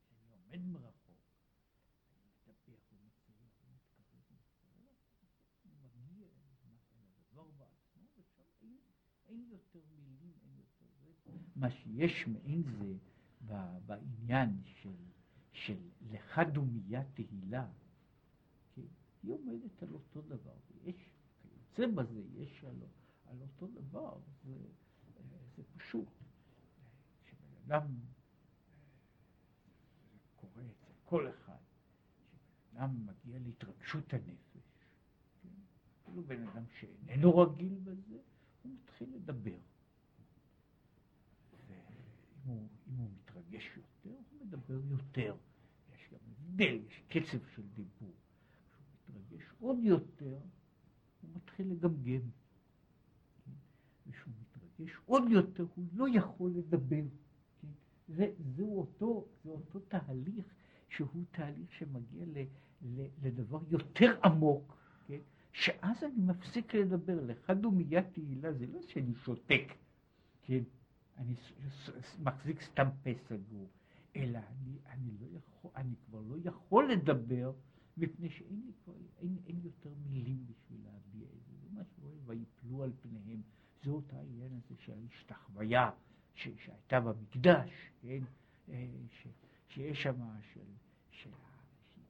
[0.00, 1.10] כשאני עומד מרחוק,
[9.30, 10.86] אין יותר מילים, אין יותר
[11.24, 11.49] זה.
[11.60, 12.94] מה שיש מעין זה
[13.86, 14.94] בעניין של,
[15.52, 15.78] של
[16.10, 17.66] לך דומייה תהילה,
[18.74, 18.82] כן?
[19.22, 20.96] היא עומדת על אותו דבר, ויש,
[21.42, 22.76] כיוצא בזה, יש על,
[23.26, 24.54] על אותו דבר, זה,
[25.56, 26.08] זה פשוט.
[27.24, 27.86] כשבן אדם,
[30.36, 31.62] קורה אצל כל אחד,
[32.70, 34.86] כשבן מגיע להתרגשות הנפש,
[35.42, 35.48] כן?
[36.02, 38.18] אפילו בן אדם שאיננו רגיל בזה,
[38.62, 39.58] הוא מתחיל לדבר.
[42.90, 45.36] ואם הוא, מתרגש יותר, הוא מדבר יותר.
[45.94, 48.14] יש גם הבדל, יש קצב של דיבור.
[48.70, 50.38] כשהוא מתרגש עוד יותר,
[51.20, 52.20] הוא מתחיל לגמגם.
[54.06, 57.02] וכשהוא מתרגש עוד יותר, הוא לא יכול לדבר.
[58.08, 60.44] זה, זהו אותו, זה אותו תהליך
[60.88, 62.38] שהוא תהליך שמגיע ל,
[62.82, 64.76] ל, לדבר יותר עמוק.
[65.06, 65.18] כן?
[65.52, 67.24] שאז אני מפסיק לדבר.
[67.24, 69.72] לך דומיית תהילה זה לא שאני שותק,
[70.42, 70.62] כן?
[71.20, 71.34] אני
[72.22, 73.68] מחזיק סתם פה סגור,
[74.16, 77.52] אלא אני, אני, לא יכול, אני כבר לא יכול לדבר,
[77.96, 81.56] מפני שאין לי כבר, אין, אין יותר מילים בשביל להביע את זה.
[81.62, 83.42] זה מה שרואה, ויפלו על פניהם.
[83.84, 85.90] זה אותה העניין הזה של ההשתחוויה
[86.34, 87.70] שהייתה במקדש,
[88.02, 88.22] כן?
[88.68, 89.26] אה, ש,
[89.68, 90.20] שיש שם,
[90.52, 90.60] של,
[91.10, 91.30] של,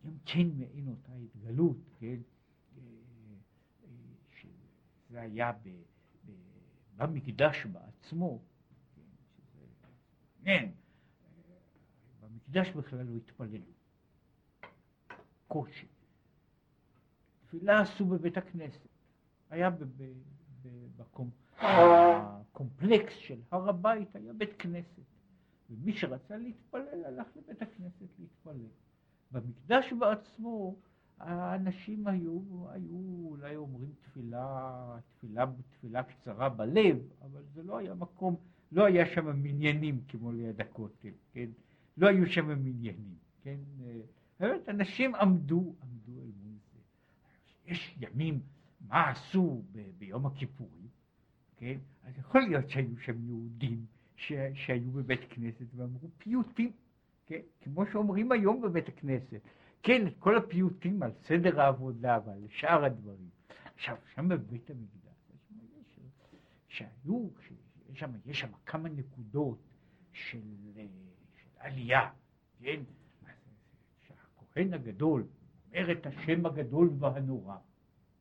[0.01, 2.17] שגם כן מעין אותה התגלות, כן?
[2.77, 2.83] אה,
[5.11, 5.69] זה היה ב,
[6.27, 6.31] ב,
[6.97, 8.50] במקדש בעצמו, שזה
[10.43, 10.73] מעניין,
[12.21, 13.65] במקדש בכלל לא התפללו.
[15.49, 15.87] קושי.
[17.47, 18.89] תפילה עשו בבית הכנסת.
[19.51, 19.71] היה
[22.53, 25.03] בקומפלקס של הר הבית, היה בית כנסת.
[25.71, 28.67] ומי שרצה להתפלל הלך לבית הכנסת להתפלל.
[29.33, 30.77] במקדש בעצמו
[31.19, 32.41] האנשים היו,
[32.71, 38.37] היו אולי אומרים תפילה, תפילה, תפילה קצרה בלב, אבל זה לא היה מקום,
[38.73, 41.49] לא היה שם מניינים כמו ליד הכותל, כן?
[41.97, 43.57] לא היו שם מניינים, כן?
[44.41, 46.79] באמת אנשים עמדו, עמדו אל מול זה.
[47.67, 48.41] יש ימים,
[48.89, 50.89] מה עשו ב- ביום הכיפורים,
[51.57, 51.79] כן?
[52.05, 53.85] אז יכול להיות שהיו שם יהודים
[54.17, 56.73] ש- שהיו בבית כנסת ואמרו פיוטים,
[57.27, 57.41] כן?
[57.61, 59.41] כמו שאומרים היום בבית הכנסת.
[59.83, 63.29] כן, את כל הפיוטים על סדר העבודה ועל שאר הדברים.
[63.75, 65.11] עכשיו, שם בבית המקדש,
[66.69, 67.29] שהיו,
[67.93, 69.59] יש שם, יש שם כמה נקודות
[70.13, 70.41] של,
[71.35, 72.11] של עלייה,
[72.59, 72.83] כן?
[74.07, 75.27] שהכהן הגדול
[75.67, 77.57] אומר את השם הגדול והנורא,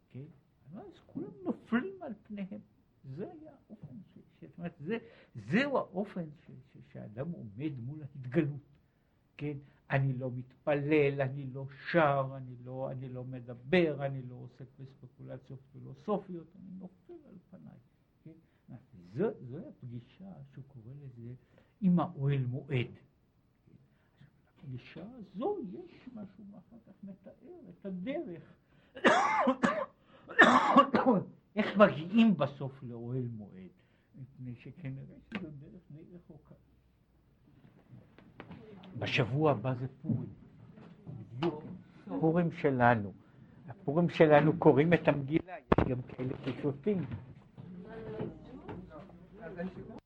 [0.10, 0.26] כן?
[0.76, 2.60] אז כולם נופלים על פניהם.
[3.04, 3.96] זה היה האופן,
[4.42, 4.98] זאת אומרת, זה,
[5.36, 8.62] זהו האופן ש, ש, שאדם עומד מול ההתגלות,
[9.38, 9.58] כן?
[9.90, 15.60] אני לא מתפלל, אני לא שר, אני לא, אני לא מדבר, אני לא עוסק בספקולציות
[15.72, 17.78] פילוסופיות, אני נופל על פניי.
[19.14, 21.34] זו, זו הפגישה שהוא קורא לזה
[21.82, 22.88] עם האוהל מועד.
[24.58, 28.54] בפגישה הזו יש משהו, ואחר כך מתאר את הדרך.
[31.56, 33.70] איך מגיעים בסוף לאוהל מועד,
[34.16, 36.56] מפני שכנראה שזו דרך די רחוקה.
[39.00, 40.30] בשבוע הבא זה פורים.
[41.38, 41.64] בדיוק,
[42.20, 43.14] פורים שלנו.
[43.68, 47.06] הפורים שלנו קוראים את המגילה, יש גם כאלה ששותים.
[49.58, 49.99] Thank you.